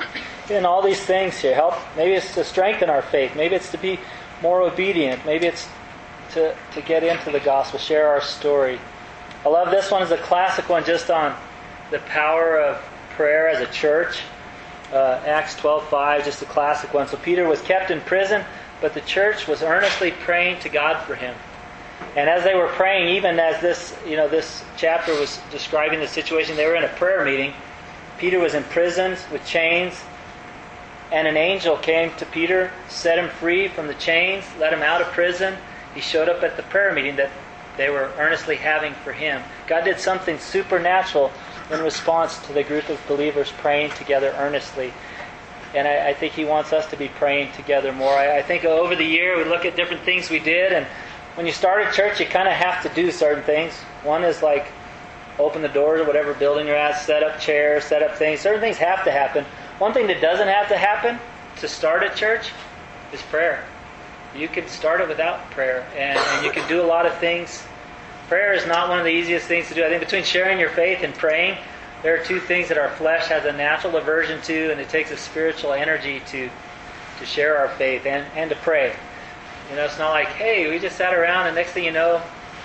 in 0.51 0.67
all 0.67 0.83
these 0.83 1.01
things 1.01 1.39
here. 1.39 1.55
Help, 1.55 1.77
maybe 1.97 2.13
it's 2.13 2.35
to 2.35 2.45
strengthen 2.45 2.91
our 2.91 3.01
faith. 3.01 3.35
Maybe 3.35 3.55
it's 3.55 3.71
to 3.71 3.79
be 3.79 3.99
more 4.43 4.61
obedient. 4.61 5.25
Maybe 5.25 5.47
it's 5.47 5.67
to, 6.35 6.55
to 6.73 6.83
get 6.83 7.03
into 7.03 7.31
the 7.31 7.41
gospel, 7.41 7.79
share 7.79 8.09
our 8.09 8.21
story. 8.21 8.79
I 9.45 9.49
love 9.49 9.71
this 9.71 9.91
one. 9.91 10.03
is 10.03 10.11
a 10.11 10.19
classic 10.19 10.69
one 10.69 10.85
just 10.85 11.11
on 11.11 11.37
the 11.91 11.99
power 12.01 12.59
of 12.59 12.83
prayer 13.11 13.49
as 13.49 13.61
a 13.61 13.73
church. 13.73 14.21
Uh, 14.93 15.21
Acts 15.25 15.55
12.5, 15.57 16.25
just 16.25 16.43
a 16.43 16.47
classic 16.47 16.93
one. 16.93 17.09
So 17.09 17.17
Peter 17.17 17.47
was 17.47 17.61
kept 17.63 17.91
in 17.91 18.01
prison, 18.03 18.45
but 18.81 18.95
the 18.95 19.01
church 19.03 19.49
was 19.49 19.63
earnestly 19.63 20.11
praying 20.11 20.61
to 20.61 20.69
God 20.69 21.05
for 21.05 21.15
him. 21.15 21.35
And 22.17 22.29
as 22.29 22.45
they 22.45 22.55
were 22.55 22.69
praying, 22.69 23.17
even 23.17 23.39
as 23.39 23.61
this, 23.61 23.97
you 24.07 24.17
know, 24.17 24.29
this 24.29 24.63
chapter 24.77 25.13
was 25.19 25.41
describing 25.51 26.01
the 26.01 26.09
situation, 26.09 26.57
they 26.57 26.67
were 26.67 26.77
in 26.77 26.85
a 26.85 26.89
prayer 26.89 27.25
meeting. 27.25 27.53
Peter 28.19 28.39
was 28.39 28.55
in 28.55 28.63
prison 28.65 29.17
with 29.33 29.45
chains, 29.47 30.01
and 31.11 31.27
an 31.27 31.37
angel 31.37 31.77
came 31.77 32.15
to 32.17 32.27
Peter, 32.27 32.71
set 32.89 33.19
him 33.19 33.29
free 33.29 33.69
from 33.69 33.87
the 33.87 33.95
chains, 33.95 34.45
let 34.59 34.73
him 34.73 34.83
out 34.83 35.01
of 35.01 35.09
prison. 35.09 35.57
He 35.95 36.01
showed 36.01 36.29
up 36.29 36.43
at 36.43 36.57
the 36.57 36.63
prayer 36.65 36.93
meeting 36.93 37.17
that 37.17 37.31
they 37.77 37.91
were 37.91 38.13
earnestly 38.19 38.57
having 38.57 38.95
for 38.95 39.13
him. 39.13 39.43
God 39.67 39.85
did 39.85 39.99
something 39.99 40.39
supernatural 40.39 41.33
in 41.71 41.81
response 41.81 42.39
to 42.47 42.53
the 42.53 42.63
group 42.63 42.89
of 42.89 43.01
believers 43.09 43.53
praying 43.59 43.91
together 43.93 44.35
earnestly. 44.39 44.93
And 45.75 45.89
I, 45.89 46.11
I 46.11 46.15
think 46.15 46.35
He 46.35 46.45
wants 46.45 46.73
us 46.73 46.87
to 46.91 46.97
be 46.97 47.09
praying 47.09 47.53
together 47.53 47.93
more. 47.93 48.13
I, 48.13 48.39
I 48.39 48.43
think 48.43 48.65
over 48.65 48.95
the 48.95 49.05
year 49.05 49.37
we 49.37 49.45
look 49.45 49.65
at 49.65 49.77
different 49.77 50.03
things 50.03 50.31
we 50.31 50.39
did, 50.39 50.73
and 50.73 50.87
when 51.35 51.47
you 51.47 51.53
start 51.53 51.87
a 51.87 51.91
church, 51.91 52.21
you 52.21 52.27
kind 52.27 52.47
of 52.47 52.55
have 52.55 52.83
to 52.85 52.89
do 52.95 53.11
certain 53.11 53.43
things. 53.43 53.75
One 54.05 54.23
is 54.23 54.41
like 54.43 54.69
open 55.39 55.63
the 55.63 55.69
doors 55.69 56.01
of 56.01 56.07
whatever 56.07 56.33
building 56.35 56.69
you're 56.69 56.77
at, 56.77 57.01
set 57.01 57.25
up 57.25 57.41
chairs, 57.41 57.85
set 57.85 58.05
up 58.05 58.17
things. 58.17 58.41
Certain 58.41 58.61
things 58.61 58.77
have 58.77 59.03
to 59.05 59.11
happen. 59.11 59.45
One 59.79 59.93
thing 59.93 60.07
that 60.07 60.21
doesn't 60.21 60.47
have 60.47 60.69
to 60.69 60.77
happen 60.77 61.19
to 61.57 61.67
start 61.67 62.05
a 62.05 62.15
church 62.15 62.53
is 63.13 63.21
prayer. 63.23 63.65
You 64.37 64.49
can 64.49 64.67
start 64.69 65.01
it 65.01 65.09
without 65.09 65.51
prayer, 65.51 65.87
and, 65.97 66.19
and 66.19 66.45
you 66.45 66.51
can 66.51 66.69
do 66.69 66.83
a 66.83 66.87
lot 66.87 67.07
of 67.07 67.17
things. 67.19 67.63
Prayer 68.29 68.53
is 68.53 68.67
not 68.67 68.89
one 68.89 68.99
of 68.99 69.05
the 69.05 69.11
easiest 69.11 69.47
things 69.47 69.69
to 69.69 69.75
do. 69.75 69.85
I 69.85 69.89
think 69.89 70.01
between 70.01 70.25
sharing 70.25 70.59
your 70.59 70.71
faith 70.71 71.03
and 71.03 71.15
praying, 71.15 71.59
there 72.03 72.21
are 72.21 72.25
two 72.25 72.41
things 72.41 72.69
that 72.69 72.79
our 72.79 72.91
flesh 72.91 73.29
has 73.29 73.45
a 73.45 73.53
natural 73.53 73.97
aversion 73.97 74.41
to, 74.43 74.71
and 74.73 74.81
it 74.81 74.89
takes 74.89 75.11
a 75.11 75.17
spiritual 75.17 75.73
energy 75.73 76.21
to 76.29 76.51
to 77.19 77.27
share 77.27 77.57
our 77.57 77.69
faith 77.77 78.07
and, 78.07 78.27
and 78.35 78.51
to 78.51 78.57
pray. 78.57 78.95
You 79.71 79.77
know, 79.77 79.85
it's 79.85 79.99
not 79.99 80.11
like, 80.11 80.29
hey, 80.29 80.69
we 80.69 80.79
just 80.79 80.97
sat 80.97 81.15
around 81.15 81.47
and 81.47 81.55
next 81.55 81.73
thing 81.73 81.85
you 81.85 81.93
know, 81.93 82.21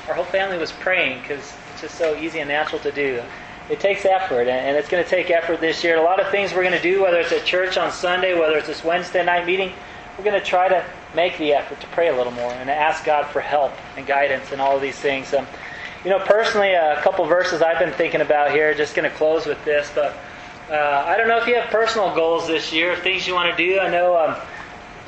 our 0.08 0.14
whole 0.14 0.26
family 0.26 0.58
was 0.58 0.72
praying 0.72 1.22
because 1.22 1.54
it's 1.72 1.82
just 1.82 1.96
so 1.96 2.16
easy 2.16 2.40
and 2.40 2.50
natural 2.50 2.82
to 2.82 2.92
do. 2.92 3.22
It 3.70 3.80
takes 3.80 4.04
effort, 4.04 4.48
and 4.48 4.76
it's 4.76 4.90
going 4.90 5.04
to 5.04 5.10
take 5.10 5.30
effort 5.30 5.62
this 5.62 5.84
year. 5.84 5.98
A 5.98 6.02
lot 6.02 6.20
of 6.20 6.30
things 6.32 6.52
we're 6.52 6.64
going 6.64 6.76
to 6.76 6.82
do, 6.82 7.04
whether 7.04 7.20
it's 7.20 7.32
at 7.32 7.46
church 7.46 7.78
on 7.78 7.92
Sunday, 7.92 8.38
whether 8.38 8.58
it's 8.58 8.66
this 8.66 8.84
Wednesday 8.84 9.24
night 9.24 9.46
meeting, 9.46 9.72
we're 10.18 10.24
going 10.24 10.40
to 10.40 10.46
try 10.46 10.68
to 10.68 10.84
make 11.16 11.38
the 11.38 11.54
effort 11.54 11.82
to 11.82 11.88
pray 11.88 12.10
a 12.10 12.16
little 12.16 12.32
more 12.32 12.52
and 12.52 12.70
ask 12.70 13.04
God 13.04 13.28
for 13.28 13.40
help 13.40 13.72
and 13.98 14.06
guidance 14.06 14.52
and 14.52 14.62
all 14.62 14.76
of 14.76 14.82
these 14.82 14.98
things. 14.98 15.34
Um, 15.34 15.48
you 16.04 16.10
know, 16.10 16.20
personally, 16.20 16.74
a 16.74 17.02
couple 17.02 17.26
verses 17.26 17.62
I've 17.62 17.80
been 17.80 17.92
thinking 17.92 18.22
about 18.22 18.52
here, 18.52 18.74
just 18.74 18.96
going 18.96 19.10
to 19.10 19.16
close 19.18 19.46
with 19.46 19.64
this, 19.66 19.92
but 19.94 20.16
uh, 20.70 21.04
I 21.06 21.18
don't 21.18 21.28
know 21.28 21.38
if 21.38 21.48
you 21.48 21.56
have 21.56 21.70
personal 21.72 22.14
goals 22.14 22.48
this 22.48 22.72
year, 22.72 22.96
things 22.96 23.28
you 23.28 23.34
want 23.34 23.56
to 23.56 23.58
do. 23.58 23.80
I 23.80 23.90
know 23.90 24.16
um, 24.18 24.36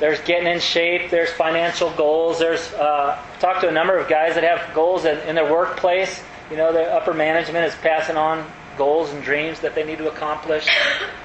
there's 0.00 0.20
getting 0.22 0.48
in 0.48 0.58
shape. 0.58 1.10
There's 1.10 1.30
financial 1.30 1.90
goals. 1.92 2.40
There's 2.40 2.72
uh, 2.74 3.22
talked 3.38 3.60
to 3.60 3.68
a 3.68 3.72
number 3.72 3.96
of 3.96 4.08
guys 4.08 4.34
that 4.34 4.42
have 4.42 4.74
goals 4.74 5.04
in, 5.04 5.16
in 5.20 5.36
their 5.36 5.50
workplace. 5.50 6.22
You 6.50 6.56
know, 6.56 6.72
the 6.72 6.82
upper 6.92 7.14
management 7.14 7.64
is 7.64 7.74
passing 7.76 8.16
on 8.16 8.44
goals 8.76 9.12
and 9.12 9.22
dreams 9.22 9.60
that 9.60 9.74
they 9.76 9.84
need 9.84 9.98
to 9.98 10.08
accomplish. 10.10 10.66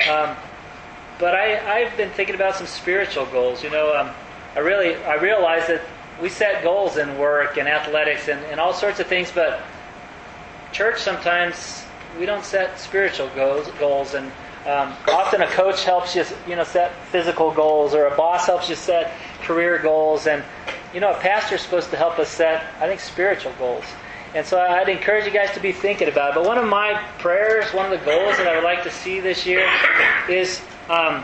Um, 0.08 0.36
but 1.18 1.34
I, 1.34 1.82
I've 1.82 1.98
been 1.98 2.12
thinking 2.12 2.36
about 2.36 2.56
some 2.56 2.68
spiritual 2.68 3.26
goals. 3.26 3.64
You 3.64 3.72
know, 3.72 3.96
um, 3.96 4.12
I 4.58 4.62
really 4.62 4.96
I 5.04 5.14
realize 5.16 5.68
that 5.68 5.82
we 6.20 6.30
set 6.30 6.64
goals 6.64 6.98
in 6.98 7.16
work 7.20 7.58
and 7.58 7.68
athletics 7.68 8.28
and, 8.28 8.44
and 8.46 8.60
all 8.60 8.74
sorts 8.74 9.00
of 9.00 9.06
things, 9.06 9.32
but 9.32 9.62
church 10.72 11.00
sometimes 11.00 11.86
we 12.20 12.26
don't 12.26 12.44
set 12.44 12.80
spiritual 12.80 13.30
goals 13.36 13.68
goals 13.80 14.16
and 14.16 14.32
um, 14.66 14.94
often 15.08 15.44
a 15.44 15.48
coach 15.48 15.84
helps 15.84 16.16
you, 16.16 16.26
you 16.48 16.56
know, 16.56 16.64
set 16.64 16.92
physical 17.06 17.52
goals, 17.52 17.94
or 17.94 18.08
a 18.08 18.18
boss 18.18 18.48
helps 18.48 18.68
you 18.68 18.76
set 18.76 19.14
career 19.44 19.78
goals, 19.78 20.28
and 20.28 20.44
you 20.94 21.00
know, 21.00 21.12
a 21.12 21.20
pastor's 21.20 21.62
supposed 21.62 21.90
to 21.92 21.96
help 21.96 22.20
us 22.20 22.28
set, 22.28 22.66
I 22.82 22.88
think, 22.88 23.00
spiritual 23.00 23.54
goals. 23.60 23.86
And 24.36 24.46
so 24.46 24.60
I'd 24.60 24.90
encourage 24.90 25.24
you 25.24 25.32
guys 25.32 25.54
to 25.54 25.62
be 25.62 25.72
thinking 25.72 26.10
about 26.10 26.32
it. 26.32 26.36
But 26.36 26.46
one 26.46 26.58
of 26.58 26.68
my 26.68 27.02
prayers, 27.18 27.74
one 27.74 27.86
of 27.86 27.98
the 27.98 28.06
goals 28.06 28.38
that 28.38 28.48
I 28.48 28.56
would 28.56 28.64
like 28.66 28.84
to 28.84 28.92
see 28.92 29.22
this 29.22 29.46
year, 29.46 29.66
is 30.28 30.62
um, 30.90 31.24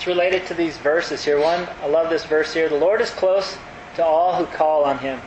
it's 0.00 0.06
related 0.06 0.46
to 0.46 0.54
these 0.54 0.78
verses 0.78 1.22
here. 1.22 1.38
One, 1.38 1.68
I 1.82 1.86
love 1.86 2.08
this 2.08 2.24
verse 2.24 2.54
here. 2.54 2.70
The 2.70 2.74
Lord 2.74 3.02
is 3.02 3.10
close 3.10 3.58
to 3.96 4.02
all 4.02 4.34
who 4.34 4.46
call 4.46 4.84
on 4.84 4.96
Him. 4.96 5.20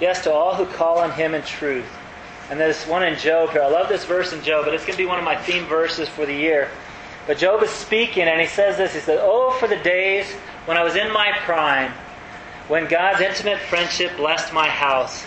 Yes, 0.00 0.22
to 0.22 0.32
all 0.32 0.54
who 0.54 0.66
call 0.66 1.00
on 1.00 1.10
Him 1.10 1.34
in 1.34 1.42
truth. 1.42 1.88
And 2.48 2.60
there's 2.60 2.84
one 2.84 3.02
in 3.02 3.18
Job 3.18 3.50
here. 3.50 3.60
I 3.60 3.66
love 3.66 3.88
this 3.88 4.04
verse 4.04 4.32
in 4.32 4.40
Job, 4.44 4.66
but 4.66 4.72
it's 4.72 4.84
going 4.84 4.96
to 4.96 5.02
be 5.02 5.08
one 5.08 5.18
of 5.18 5.24
my 5.24 5.36
theme 5.36 5.64
verses 5.64 6.08
for 6.08 6.26
the 6.26 6.32
year. 6.32 6.68
But 7.26 7.38
Job 7.38 7.60
is 7.64 7.70
speaking, 7.70 8.22
and 8.22 8.40
he 8.40 8.46
says 8.46 8.76
this. 8.76 8.94
He 8.94 9.00
says, 9.00 9.18
Oh, 9.20 9.50
for 9.58 9.66
the 9.66 9.78
days 9.78 10.30
when 10.66 10.76
I 10.76 10.84
was 10.84 10.94
in 10.94 11.12
my 11.12 11.32
prime, 11.38 11.90
when 12.68 12.86
God's 12.86 13.22
intimate 13.22 13.58
friendship 13.58 14.16
blessed 14.16 14.52
my 14.52 14.68
house. 14.68 15.24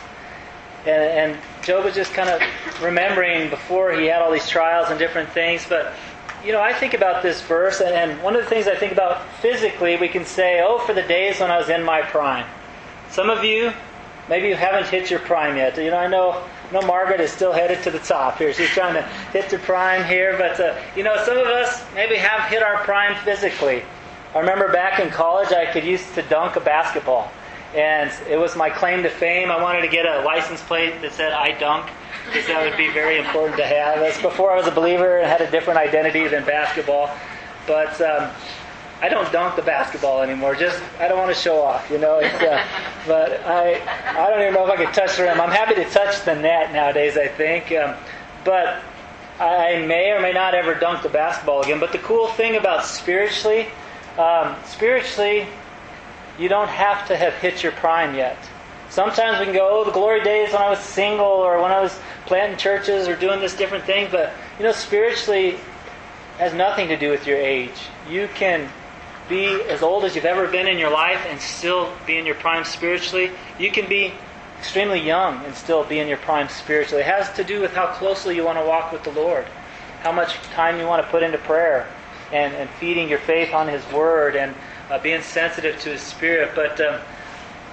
And, 0.86 1.34
and 1.34 1.42
Job 1.62 1.84
was 1.84 1.94
just 1.94 2.14
kind 2.14 2.30
of 2.30 2.42
remembering 2.82 3.50
before 3.50 3.92
he 3.92 4.06
had 4.06 4.22
all 4.22 4.32
these 4.32 4.48
trials 4.48 4.92
and 4.92 4.98
different 4.98 5.28
things. 5.32 5.66
But, 5.68 5.92
you 6.46 6.52
know, 6.52 6.62
I 6.62 6.74
think 6.74 6.94
about 6.94 7.24
this 7.24 7.42
verse, 7.42 7.82
and, 7.82 8.22
one 8.22 8.36
of 8.36 8.44
the 8.44 8.50
things 8.50 8.68
I 8.68 8.76
think 8.76 8.92
about 8.92 9.26
physically, 9.42 9.96
we 9.96 10.10
can 10.10 10.26
say, 10.26 10.62
Oh, 10.64 10.80
for 10.80 10.94
the 10.94 11.04
days 11.04 11.40
when 11.40 11.50
I 11.52 11.58
was 11.58 11.70
in 11.70 11.84
my 11.84 12.02
prime. 12.02 12.46
Some 13.10 13.30
of 13.30 13.44
you, 13.44 13.72
maybe 14.28 14.48
you 14.48 14.56
haven't 14.56 14.88
hit 14.88 15.10
your 15.10 15.20
prime 15.20 15.56
yet. 15.58 15.78
You 15.78 15.92
know, 15.92 15.98
I 15.98 16.08
know 16.08 16.44
no, 16.74 16.82
Margaret 16.82 17.20
is 17.20 17.32
still 17.32 17.54
headed 17.54 17.84
to 17.84 17.92
the 17.92 18.00
top 18.00 18.40
here. 18.40 18.52
She's 18.52 18.70
trying 18.70 18.96
to 18.96 19.04
hit 19.32 19.48
the 19.52 19.60
prime 19.60 20.04
here, 20.06 20.36
but 20.40 20.60
uh, 20.60 20.76
you 20.96 21.04
know, 21.04 21.24
some 21.24 21.38
of 21.38 21.46
us 21.46 21.84
maybe 21.94 22.16
have 22.16 22.50
hit 22.50 22.64
our 22.64 22.78
prime 22.84 23.16
physically. 23.24 23.84
I 24.34 24.40
remember 24.40 24.72
back 24.72 25.00
in 25.00 25.12
college, 25.12 25.52
I 25.52 25.72
could 25.72 25.84
used 25.84 26.16
to 26.16 26.24
dunk 26.24 26.56
a 26.56 26.60
basketball, 26.60 27.32
and 27.76 28.12
it 28.28 28.38
was 28.38 28.56
my 28.56 28.72
claim 28.72 29.04
to 29.04 29.10
fame. 29.10 29.52
I 29.52 29.62
wanted 29.62 29.82
to 29.82 29.88
get 29.88 30.08
a 30.08 30.24
license 30.24 30.62
plate 30.64 31.00
that 31.04 31.14
said 31.14 31.32
"I 31.32 31.52
dunk," 31.60 31.92
because 32.26 32.48
that 32.48 32.64
would 32.64 32.78
be 32.78 32.90
very 32.90 33.18
important 33.18 33.58
to 33.58 33.66
have. 33.66 34.00
That's 34.00 34.22
before 34.22 34.52
I 34.52 34.58
was 34.58 34.68
a 34.68 34.72
believer 34.72 35.18
and 35.20 35.28
had 35.28 35.42
a 35.42 35.52
different 35.52 35.80
identity 35.80 36.28
than 36.28 36.46
basketball. 36.46 37.10
But 37.68 38.00
um, 38.02 38.32
I 39.02 39.10
don't 39.10 39.30
dunk 39.32 39.56
the 39.56 39.62
basketball 39.62 40.22
anymore. 40.22 40.56
Just 40.56 40.82
I 41.00 41.08
don't 41.08 41.18
want 41.18 41.34
to 41.34 41.40
show 41.40 41.62
off, 41.62 41.90
you 41.90 41.98
know. 41.98 42.20
Uh, 42.20 42.66
but 43.08 43.46
I 43.46 43.82
I 44.18 44.30
don't 44.30 44.42
even 44.42 44.54
know 44.54 44.66
if 44.66 44.72
I 44.72 44.78
could 44.78 44.94
touch 44.94 45.18
the 45.18 45.24
rim. 45.24 45.42
I'm 45.42 45.52
happy 45.52 45.76
to 45.76 45.86
touch 45.90 46.24
the 46.24 46.36
net 46.36 46.72
nowadays. 46.72 47.18
I 47.18 47.28
think, 47.28 47.72
um, 47.72 47.96
but 48.46 48.82
I 49.40 49.84
may 49.86 50.12
or 50.12 50.22
may 50.22 50.32
not 50.32 50.54
ever 50.54 50.74
dunk 50.76 51.04
the 51.04 51.10
basketball 51.10 51.62
again. 51.62 51.80
But 51.80 51.92
the 51.92 51.98
cool 52.00 52.28
thing 52.28 52.56
about 52.56 52.86
spiritually, 52.86 53.68
um, 54.18 54.56
spiritually, 54.66 55.48
you 56.40 56.48
don't 56.50 56.70
have 56.70 57.08
to 57.08 57.18
have 57.18 57.34
hit 57.36 57.64
your 57.64 57.74
prime 57.74 58.16
yet. 58.16 58.38
Sometimes 58.90 59.40
we 59.40 59.46
can 59.46 59.56
go, 59.56 59.68
oh, 59.72 59.84
the 59.84 59.92
glory 59.92 60.24
days 60.24 60.54
when 60.54 60.62
I 60.62 60.70
was 60.70 60.80
single 60.80 61.26
or 61.26 61.60
when 61.62 61.72
I 61.72 61.82
was 61.82 62.00
planting 62.34 62.58
churches 62.58 63.08
or 63.08 63.16
doing 63.16 63.40
this 63.40 63.56
different 63.56 63.84
thing. 63.84 64.08
But 64.10 64.34
you 64.58 64.66
know, 64.66 64.72
spiritually 64.72 65.60
has 66.40 66.52
nothing 66.52 66.88
to 66.88 66.98
do 66.98 67.12
with 67.12 67.28
your 67.28 67.38
age. 67.38 67.90
You 68.10 68.28
can 68.34 68.72
be 69.30 69.46
as 69.70 69.84
old 69.84 70.04
as 70.04 70.16
you've 70.16 70.26
ever 70.26 70.48
been 70.48 70.68
in 70.68 70.80
your 70.80 70.90
life 70.90 71.24
and 71.30 71.40
still 71.40 71.94
be 72.08 72.18
in 72.18 72.26
your 72.26 72.34
prime 72.34 72.66
spiritually. 72.66 73.30
You 73.60 73.72
can 73.72 73.88
be 73.88 74.14
extremely 74.58 75.00
young 75.00 75.46
and 75.46 75.54
still 75.54 75.84
be 75.84 76.00
in 76.00 76.08
your 76.08 76.18
prime 76.18 76.50
spiritually. 76.50 77.04
It 77.04 77.06
has 77.06 77.32
to 77.34 77.44
do 77.44 77.62
with 77.62 77.72
how 77.72 77.94
closely 77.94 78.36
you 78.36 78.44
want 78.44 78.58
to 78.58 78.66
walk 78.66 78.92
with 78.92 79.04
the 79.04 79.12
Lord, 79.12 79.46
how 80.02 80.12
much 80.12 80.34
time 80.56 80.80
you 80.80 80.88
want 80.88 81.06
to 81.06 81.12
put 81.12 81.22
into 81.22 81.38
prayer 81.38 81.88
and, 82.32 82.56
and 82.56 82.68
feeding 82.80 83.10
your 83.10 83.20
faith 83.20 83.54
on 83.54 83.68
His 83.68 83.86
Word 83.92 84.36
and 84.36 84.56
uh, 84.90 84.98
being 84.98 85.22
sensitive 85.22 85.80
to 85.82 85.90
His 85.90 86.02
Spirit. 86.02 86.54
But 86.56 86.82
um, 86.82 87.00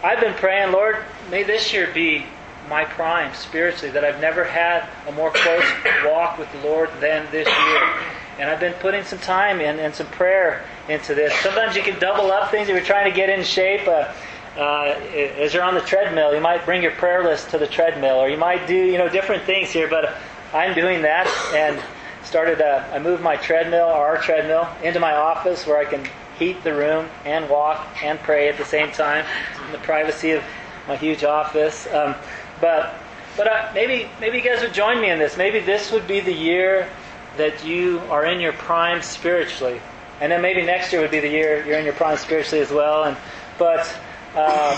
I've 0.04 0.20
been 0.20 0.34
praying, 0.34 0.72
Lord, 0.72 1.02
may 1.30 1.44
this 1.44 1.72
year 1.72 1.90
be 1.94 2.26
my 2.70 2.85
prime 2.85 3.35
spiritually, 3.35 3.90
that 3.90 4.04
I've 4.04 4.20
never 4.20 4.44
had 4.44 4.88
a 5.06 5.12
more 5.12 5.33
close 5.33 5.64
walk 6.06 6.38
with 6.38 6.50
the 6.52 6.61
Lord 6.61 6.88
than 7.00 7.30
this 7.30 7.46
year. 7.46 7.94
And 8.38 8.48
I've 8.48 8.61
been 8.61 8.72
putting 8.74 9.04
some 9.04 9.18
time 9.18 9.61
in 9.61 9.78
and 9.80 9.94
some 9.94 10.06
prayer 10.06 10.64
into 10.88 11.14
this. 11.14 11.35
Sometimes 11.40 11.76
you 11.76 11.83
can 11.83 11.98
double 11.98 12.30
up 12.30 12.50
things 12.50 12.68
if 12.68 12.74
you're 12.74 12.85
trying 12.85 13.11
to 13.11 13.14
get 13.14 13.28
in 13.28 13.44
shape. 13.44 13.87
Uh, 13.87 14.14
uh, 14.56 14.96
as 15.38 15.52
you're 15.52 15.62
on 15.62 15.74
the 15.74 15.80
treadmill, 15.80 16.35
you 16.35 16.40
might 16.40 16.64
bring 16.64 16.83
your 16.83 16.92
prayer 16.92 17.22
list 17.22 17.50
to 17.50 17.59
the 17.59 17.66
treadmill, 17.66 18.16
or 18.16 18.28
you 18.28 18.37
might 18.37 18.66
do 18.66 18.74
you 18.74 18.98
know 18.98 19.09
different 19.09 19.44
things 19.44 19.70
here. 19.70 19.88
But 19.88 20.14
I'm 20.52 20.74
doing 20.74 21.02
that, 21.02 21.26
and 21.54 21.80
started. 22.24 22.61
Uh, 22.61 22.85
I 22.92 22.98
moved 22.98 23.22
my 23.22 23.37
treadmill, 23.37 23.87
our 23.87 24.18
treadmill, 24.18 24.68
into 24.83 25.00
my 25.00 25.14
office 25.14 25.66
where 25.66 25.78
I 25.78 25.85
can 25.85 26.09
heat 26.38 26.64
the 26.64 26.74
room 26.74 27.09
and 27.24 27.48
walk 27.48 28.02
and 28.02 28.18
pray 28.20 28.48
at 28.48 28.56
the 28.56 28.64
same 28.64 28.90
time 28.92 29.24
in 29.66 29.72
the 29.72 29.78
privacy 29.78 30.33
of 30.33 30.42
my 30.88 30.96
huge 30.96 31.22
office. 31.22 31.87
Um, 31.92 32.14
but 32.60 32.94
but 33.36 33.72
maybe 33.74 34.08
maybe 34.20 34.38
you 34.38 34.44
guys 34.44 34.60
would 34.62 34.74
join 34.74 35.00
me 35.00 35.10
in 35.10 35.18
this. 35.18 35.36
Maybe 35.36 35.60
this 35.60 35.92
would 35.92 36.06
be 36.06 36.20
the 36.20 36.32
year 36.32 36.88
that 37.36 37.64
you 37.64 38.00
are 38.10 38.26
in 38.26 38.40
your 38.40 38.52
prime 38.52 39.02
spiritually. 39.02 39.80
And 40.20 40.30
then 40.30 40.42
maybe 40.42 40.62
next 40.62 40.92
year 40.92 41.00
would 41.00 41.10
be 41.10 41.20
the 41.20 41.28
year 41.28 41.64
you're 41.64 41.78
in 41.78 41.84
your 41.84 41.94
prime 41.94 42.18
spiritually 42.18 42.60
as 42.62 42.70
well. 42.70 43.04
And 43.04 43.16
but 43.58 43.86
uh, 44.34 44.76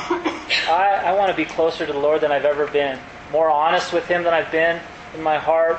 I, 0.69 1.03
I 1.05 1.13
want 1.13 1.31
to 1.31 1.37
be 1.37 1.45
closer 1.45 1.87
to 1.87 1.93
the 1.93 1.99
Lord 1.99 2.21
than 2.21 2.33
I've 2.33 2.45
ever 2.45 2.67
been, 2.67 2.99
more 3.33 3.51
honest 3.51 3.93
with 3.93 4.07
Him 4.07 4.23
than 4.23 4.33
I've 4.33 4.53
been 4.53 4.81
in 5.15 5.23
my 5.23 5.39
heart. 5.39 5.79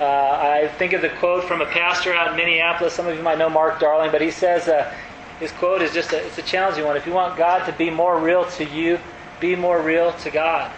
Uh, 0.00 0.04
I 0.04 0.68
think 0.78 0.94
of 0.94 1.02
the 1.02 1.10
quote 1.10 1.44
from 1.44 1.60
a 1.60 1.66
pastor 1.66 2.14
out 2.14 2.30
in 2.30 2.36
Minneapolis. 2.36 2.94
Some 2.94 3.06
of 3.06 3.16
you 3.16 3.22
might 3.22 3.38
know 3.38 3.50
Mark 3.50 3.80
Darling, 3.80 4.10
but 4.10 4.22
he 4.22 4.30
says 4.30 4.66
uh, 4.66 4.92
his 5.38 5.52
quote 5.52 5.82
is 5.82 5.92
just 5.92 6.12
a, 6.12 6.24
it's 6.26 6.38
a 6.38 6.42
challenging 6.42 6.84
one. 6.84 6.96
If 6.96 7.06
you 7.06 7.12
want 7.12 7.36
God 7.36 7.66
to 7.66 7.72
be 7.72 7.90
more 7.90 8.18
real 8.18 8.46
to 8.52 8.64
you, 8.64 8.98
be 9.40 9.56
more 9.56 9.80
real 9.80 10.12
to 10.12 10.30
God. 10.30 10.72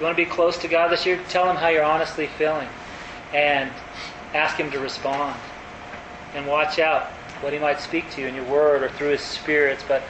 You 0.00 0.06
want 0.06 0.16
to 0.16 0.24
be 0.24 0.30
close 0.30 0.56
to 0.56 0.68
God 0.68 0.88
this 0.88 1.04
year? 1.04 1.20
Tell 1.28 1.48
Him 1.50 1.56
how 1.56 1.68
you're 1.68 1.84
honestly 1.84 2.26
feeling, 2.26 2.68
and 3.34 3.70
ask 4.32 4.56
Him 4.56 4.70
to 4.70 4.78
respond 4.78 5.38
and 6.34 6.46
watch 6.46 6.78
out 6.78 7.02
what 7.42 7.52
He 7.52 7.58
might 7.58 7.80
speak 7.80 8.10
to 8.12 8.22
you 8.22 8.26
in 8.26 8.34
your 8.34 8.46
word 8.46 8.82
or 8.82 8.88
through 8.88 9.10
His 9.10 9.20
spirits. 9.20 9.84
But 9.86 10.02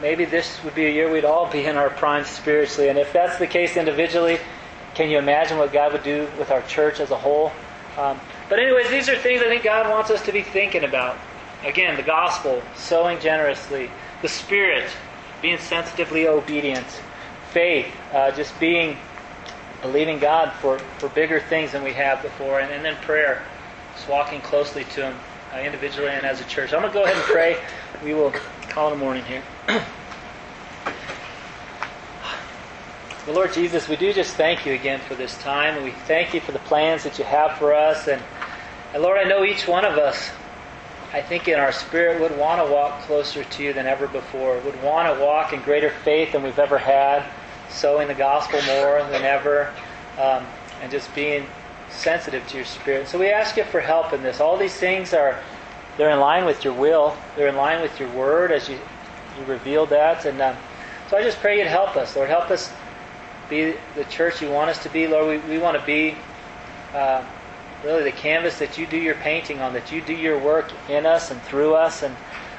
maybe 0.00 0.24
this 0.24 0.58
would 0.64 0.74
be 0.74 0.86
a 0.86 0.90
year 0.90 1.12
we'd 1.12 1.24
all 1.24 1.48
be 1.48 1.64
in 1.64 1.76
our 1.76 1.90
prime 1.90 2.24
spiritually. 2.24 2.88
And 2.88 2.98
if 2.98 3.12
that's 3.12 3.38
the 3.38 3.46
case 3.46 3.76
individually, 3.76 4.40
can 4.96 5.10
you 5.10 5.18
imagine 5.18 5.58
what 5.58 5.72
God 5.72 5.92
would 5.92 6.02
do 6.02 6.28
with 6.36 6.50
our 6.50 6.62
church 6.62 6.98
as 6.98 7.12
a 7.12 7.16
whole? 7.16 7.52
Um, 7.96 8.18
but, 8.48 8.58
anyways, 8.58 8.90
these 8.90 9.08
are 9.08 9.16
things 9.16 9.42
I 9.42 9.44
think 9.44 9.62
God 9.62 9.88
wants 9.88 10.10
us 10.10 10.24
to 10.26 10.32
be 10.32 10.42
thinking 10.42 10.82
about. 10.82 11.16
Again, 11.62 11.94
the 11.94 12.02
gospel, 12.02 12.60
sowing 12.74 13.20
generously, 13.20 13.92
the 14.22 14.28
Spirit, 14.28 14.90
being 15.40 15.58
sensitively 15.58 16.26
obedient, 16.26 16.86
faith, 17.52 17.86
uh, 18.12 18.30
just 18.32 18.58
being 18.58 18.96
believing 19.82 20.18
God 20.18 20.52
for, 20.54 20.78
for 20.98 21.08
bigger 21.10 21.40
things 21.40 21.72
than 21.72 21.82
we 21.82 21.92
have 21.92 22.22
before, 22.22 22.60
and, 22.60 22.72
and 22.72 22.84
then 22.84 22.96
prayer, 23.02 23.42
just 23.94 24.08
walking 24.08 24.40
closely 24.40 24.84
to 24.84 25.10
Him 25.10 25.16
uh, 25.52 25.58
individually 25.58 26.10
and 26.10 26.24
as 26.24 26.40
a 26.40 26.44
church. 26.44 26.72
I'm 26.72 26.80
going 26.80 26.92
to 26.92 26.98
go 26.98 27.04
ahead 27.04 27.16
and 27.16 27.24
pray. 27.24 27.60
We 28.02 28.14
will 28.14 28.32
call 28.68 28.92
in 28.92 28.98
the 28.98 29.04
morning 29.04 29.24
here. 29.24 29.42
well, 33.26 33.34
Lord 33.36 33.52
Jesus, 33.52 33.88
we 33.88 33.96
do 33.96 34.12
just 34.12 34.34
thank 34.34 34.64
you 34.64 34.72
again 34.72 35.00
for 35.00 35.14
this 35.16 35.36
time, 35.38 35.74
and 35.74 35.84
we 35.84 35.90
thank 35.90 36.32
you 36.32 36.40
for 36.40 36.52
the 36.52 36.60
plans 36.60 37.02
that 37.04 37.18
you 37.18 37.24
have 37.24 37.58
for 37.58 37.74
us. 37.74 38.06
And, 38.08 38.22
and 38.94 39.02
Lord, 39.02 39.18
I 39.18 39.28
know 39.28 39.44
each 39.44 39.66
one 39.66 39.84
of 39.84 39.98
us, 39.98 40.30
I 41.12 41.20
think 41.20 41.48
in 41.48 41.58
our 41.58 41.72
spirit, 41.72 42.20
would 42.20 42.38
want 42.38 42.64
to 42.64 42.72
walk 42.72 43.02
closer 43.02 43.42
to 43.44 43.62
you 43.62 43.72
than 43.72 43.86
ever 43.86 44.06
before, 44.06 44.58
would 44.60 44.80
want 44.82 45.12
to 45.12 45.22
walk 45.22 45.52
in 45.52 45.60
greater 45.62 45.90
faith 45.90 46.32
than 46.32 46.42
we've 46.44 46.58
ever 46.58 46.78
had, 46.78 47.26
sowing 47.72 48.08
the 48.08 48.14
gospel 48.14 48.60
more 48.62 49.02
than 49.10 49.22
ever, 49.22 49.72
um, 50.18 50.44
and 50.80 50.90
just 50.90 51.14
being 51.14 51.46
sensitive 51.90 52.46
to 52.48 52.56
your 52.56 52.64
spirit. 52.64 53.08
So 53.08 53.18
we 53.18 53.28
ask 53.28 53.56
you 53.56 53.64
for 53.64 53.80
help 53.80 54.12
in 54.12 54.22
this. 54.22 54.40
All 54.40 54.56
these 54.56 54.74
things 54.74 55.12
are 55.12 55.42
they're 55.96 56.10
in 56.10 56.20
line 56.20 56.44
with 56.44 56.64
your 56.64 56.72
will. 56.72 57.16
They're 57.36 57.48
in 57.48 57.56
line 57.56 57.82
with 57.82 57.98
your 58.00 58.10
word 58.12 58.50
as 58.50 58.68
you 58.68 58.78
you 59.38 59.44
revealed 59.44 59.90
that. 59.90 60.24
And 60.24 60.40
um, 60.40 60.56
so 61.08 61.16
I 61.16 61.22
just 61.22 61.38
pray 61.38 61.58
you'd 61.58 61.66
help 61.66 61.96
us, 61.96 62.16
Lord. 62.16 62.28
Help 62.28 62.50
us 62.50 62.72
be 63.48 63.74
the 63.94 64.04
church 64.04 64.40
you 64.40 64.50
want 64.50 64.70
us 64.70 64.82
to 64.82 64.88
be, 64.88 65.06
Lord. 65.06 65.42
We, 65.44 65.54
we 65.54 65.58
want 65.58 65.78
to 65.78 65.84
be 65.84 66.16
uh, 66.94 67.24
really 67.84 68.02
the 68.02 68.12
canvas 68.12 68.58
that 68.58 68.78
you 68.78 68.86
do 68.86 68.96
your 68.96 69.14
painting 69.16 69.60
on, 69.60 69.72
that 69.74 69.92
you 69.92 70.00
do 70.00 70.14
your 70.14 70.38
work 70.38 70.70
in 70.88 71.06
us 71.06 71.30
and 71.30 71.40
through 71.42 71.74
us. 71.74 72.02
And 72.02 72.16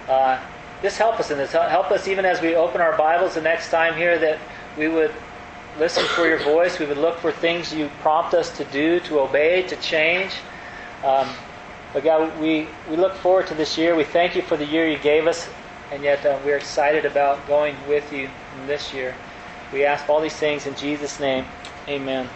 uh, 0.08 0.40
just 0.82 0.98
help 0.98 1.20
us 1.20 1.32
in 1.32 1.38
this. 1.38 1.52
Help 1.52 1.92
us 1.92 2.08
even 2.08 2.26
as 2.26 2.42
we 2.42 2.56
open 2.56 2.82
our 2.82 2.98
Bibles 2.98 3.36
the 3.36 3.42
next 3.42 3.70
time 3.70 3.96
here 3.96 4.18
that 4.20 4.40
we 4.78 4.88
would 4.88 5.14
listen 5.80 6.06
for 6.06 6.28
your 6.28 6.40
voice. 6.40 6.80
We 6.80 6.86
would 6.86 6.98
look 6.98 7.18
for 7.18 7.32
things 7.32 7.74
you 7.74 7.90
prompt 8.00 8.34
us 8.34 8.56
to 8.58 8.66
do, 8.66 9.00
to 9.02 9.20
obey, 9.20 9.64
to 9.64 9.76
change. 9.78 10.32
Um, 11.04 11.30
but 11.94 12.04
God, 12.04 12.40
we, 12.40 12.68
we 12.90 12.96
look 12.96 13.16
forward 13.16 13.48
to 13.48 13.54
this 13.54 13.78
year. 13.78 13.96
We 13.96 14.04
thank 14.04 14.36
you 14.36 14.42
for 14.42 14.58
the 14.58 14.66
year 14.66 14.88
you 14.88 14.98
gave 14.98 15.28
us, 15.28 15.48
and 15.92 16.04
yet 16.04 16.26
uh, 16.26 16.40
we're 16.44 16.58
excited 16.58 17.06
about 17.06 17.46
going 17.48 17.76
with 17.88 18.12
you 18.12 18.30
in 18.60 18.68
this 18.68 18.94
year. 18.94 19.16
We 19.72 19.86
ask 19.86 20.10
all 20.10 20.22
these 20.22 20.36
things 20.36 20.66
in 20.66 20.76
Jesus' 20.76 21.20
name. 21.20 21.46
Amen. 21.88 22.30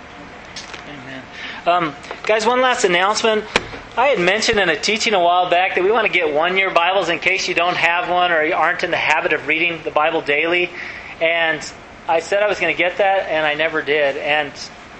Amen. 0.88 1.24
Um, 1.66 1.96
guys, 2.24 2.46
one 2.46 2.62
last 2.62 2.84
announcement. 2.84 3.44
I 3.98 4.08
had 4.08 4.20
mentioned 4.20 4.60
in 4.60 4.70
a 4.70 4.80
teaching 4.80 5.14
a 5.14 5.20
while 5.20 5.50
back 5.50 5.76
that 5.76 5.84
we 5.84 5.92
want 5.92 6.06
to 6.06 6.14
get 6.14 6.34
one 6.34 6.56
year 6.56 6.70
Bibles 6.70 7.10
in 7.10 7.20
case 7.20 7.48
you 7.48 7.56
don't 7.56 7.76
have 7.76 8.10
one 8.10 8.32
or 8.32 8.44
you 8.44 8.54
aren't 8.54 8.84
in 8.84 8.92
the 8.92 8.98
habit 8.98 9.34
of 9.34 9.48
reading 9.48 9.82
the 9.84 9.92
Bible 9.92 10.22
daily. 10.22 10.70
And 11.20 11.62
I 12.10 12.22
said 12.22 12.42
I 12.42 12.48
was 12.48 12.58
going 12.58 12.74
to 12.74 12.78
get 12.78 13.00
that, 13.00 13.28
and 13.30 13.46
I 13.46 13.56
never 13.56 13.82
did. 13.82 14.16
And 14.16 14.54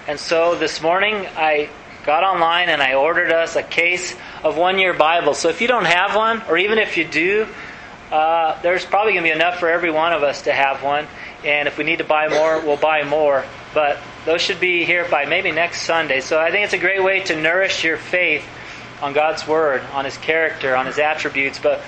and 0.06 0.20
so 0.20 0.54
this 0.54 0.82
morning 0.82 1.26
I 1.36 1.70
got 2.04 2.22
online 2.22 2.68
and 2.68 2.82
I 2.82 2.94
ordered 2.94 3.32
us 3.32 3.56
a 3.56 3.62
case 3.62 4.14
of 4.44 4.58
one 4.58 4.78
year 4.78 4.92
Bibles. 4.92 5.38
So 5.38 5.48
if 5.48 5.62
you 5.62 5.68
don't 5.68 5.86
have 5.86 6.14
one, 6.14 6.42
or 6.48 6.58
even 6.58 6.78
if 6.78 6.98
you 6.98 7.06
do, 7.06 7.46
uh, 8.12 8.60
there's 8.60 8.84
probably 8.84 9.12
going 9.12 9.24
to 9.24 9.30
be 9.30 9.34
enough 9.34 9.58
for 9.58 9.70
every 9.70 9.90
one 9.90 10.12
of 10.12 10.22
us 10.22 10.42
to 10.42 10.52
have 10.52 10.82
one. 10.82 11.06
And 11.44 11.66
if 11.66 11.78
we 11.78 11.84
need 11.84 11.98
to 11.98 12.04
buy 12.04 12.28
more, 12.28 12.60
we'll 12.60 12.76
buy 12.76 13.04
more. 13.04 13.44
But 13.72 13.98
those 14.26 14.42
should 14.42 14.60
be 14.60 14.84
here 14.84 15.08
by 15.10 15.24
maybe 15.24 15.50
next 15.50 15.82
Sunday. 15.82 16.20
So 16.20 16.38
I 16.38 16.50
think 16.50 16.64
it's 16.64 16.74
a 16.74 16.78
great 16.78 17.02
way 17.02 17.20
to 17.24 17.40
nourish 17.40 17.84
your 17.84 17.96
faith 17.96 18.46
on 19.00 19.14
God's 19.14 19.46
Word, 19.46 19.80
on 19.94 20.04
His 20.04 20.16
character, 20.18 20.76
on 20.76 20.84
His 20.84 20.98
attributes. 20.98 21.58
But 21.58 21.80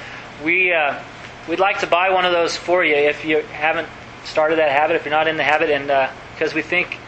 we 0.43 0.73
uh, 0.73 0.99
we'd 1.47 1.61
like 1.61 1.81
to 1.81 1.87
buy 1.87 2.09
one 2.11 2.25
of 2.25 2.33
those 2.33 2.57
for 2.57 2.83
you 2.83 2.95
if 2.95 3.27
you 3.27 3.43
haven't 3.53 3.89
started 4.25 4.59
that 4.59 4.71
habit, 4.71 4.97
if 4.97 5.05
you're 5.05 5.15
not 5.15 5.29
in 5.29 5.37
the 5.37 5.45
habit, 5.45 5.71
and 5.71 5.87
because 6.35 6.53
uh, 6.53 6.57
we 6.57 6.63
think 6.63 6.99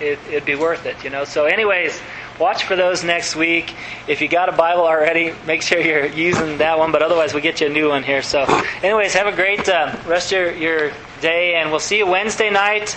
it, 0.00 0.18
it'd 0.28 0.44
be 0.44 0.54
worth 0.54 0.86
it, 0.86 1.02
you 1.04 1.10
know. 1.10 1.24
So, 1.24 1.46
anyways, 1.46 2.00
watch 2.38 2.64
for 2.64 2.76
those 2.76 3.04
next 3.04 3.36
week. 3.36 3.74
If 4.06 4.20
you 4.20 4.28
got 4.28 4.48
a 4.48 4.52
Bible 4.52 4.82
already, 4.82 5.34
make 5.46 5.62
sure 5.62 5.80
you're 5.80 6.06
using 6.06 6.58
that 6.58 6.78
one. 6.78 6.92
But 6.92 7.02
otherwise, 7.02 7.34
we'll 7.34 7.42
get 7.42 7.60
you 7.60 7.66
a 7.66 7.70
new 7.70 7.88
one 7.88 8.02
here. 8.02 8.22
So, 8.22 8.44
anyways, 8.82 9.14
have 9.14 9.26
a 9.26 9.34
great 9.34 9.68
uh, 9.68 9.96
rest 10.06 10.32
of 10.32 10.38
your, 10.38 10.52
your 10.52 10.92
day, 11.20 11.54
and 11.54 11.70
we'll 11.70 11.80
see 11.80 11.98
you 11.98 12.06
Wednesday 12.06 12.50
night, 12.50 12.96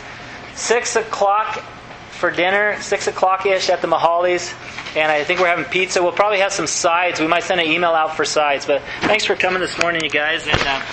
six 0.53 0.95
o'clock 0.95 1.63
for 2.11 2.29
dinner, 2.29 2.79
six 2.81 3.07
o'clock 3.07 3.45
ish 3.45 3.69
at 3.69 3.81
the 3.81 3.87
Mahali's. 3.87 4.53
And 4.95 5.11
I 5.11 5.23
think 5.23 5.39
we're 5.39 5.47
having 5.47 5.65
pizza. 5.65 6.03
We'll 6.03 6.11
probably 6.11 6.39
have 6.39 6.53
some 6.53 6.67
sides. 6.67 7.19
We 7.19 7.27
might 7.27 7.43
send 7.43 7.59
an 7.59 7.67
email 7.67 7.91
out 7.91 8.15
for 8.15 8.25
sides. 8.25 8.65
But 8.65 8.81
thanks 9.01 9.25
for 9.25 9.35
coming 9.35 9.61
this 9.61 9.79
morning, 9.81 10.03
you 10.03 10.09
guys, 10.09 10.45
and 10.45 10.59
uh, 10.59 10.85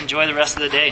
enjoy 0.00 0.26
the 0.26 0.34
rest 0.34 0.56
of 0.56 0.62
the 0.62 0.68
day. 0.68 0.90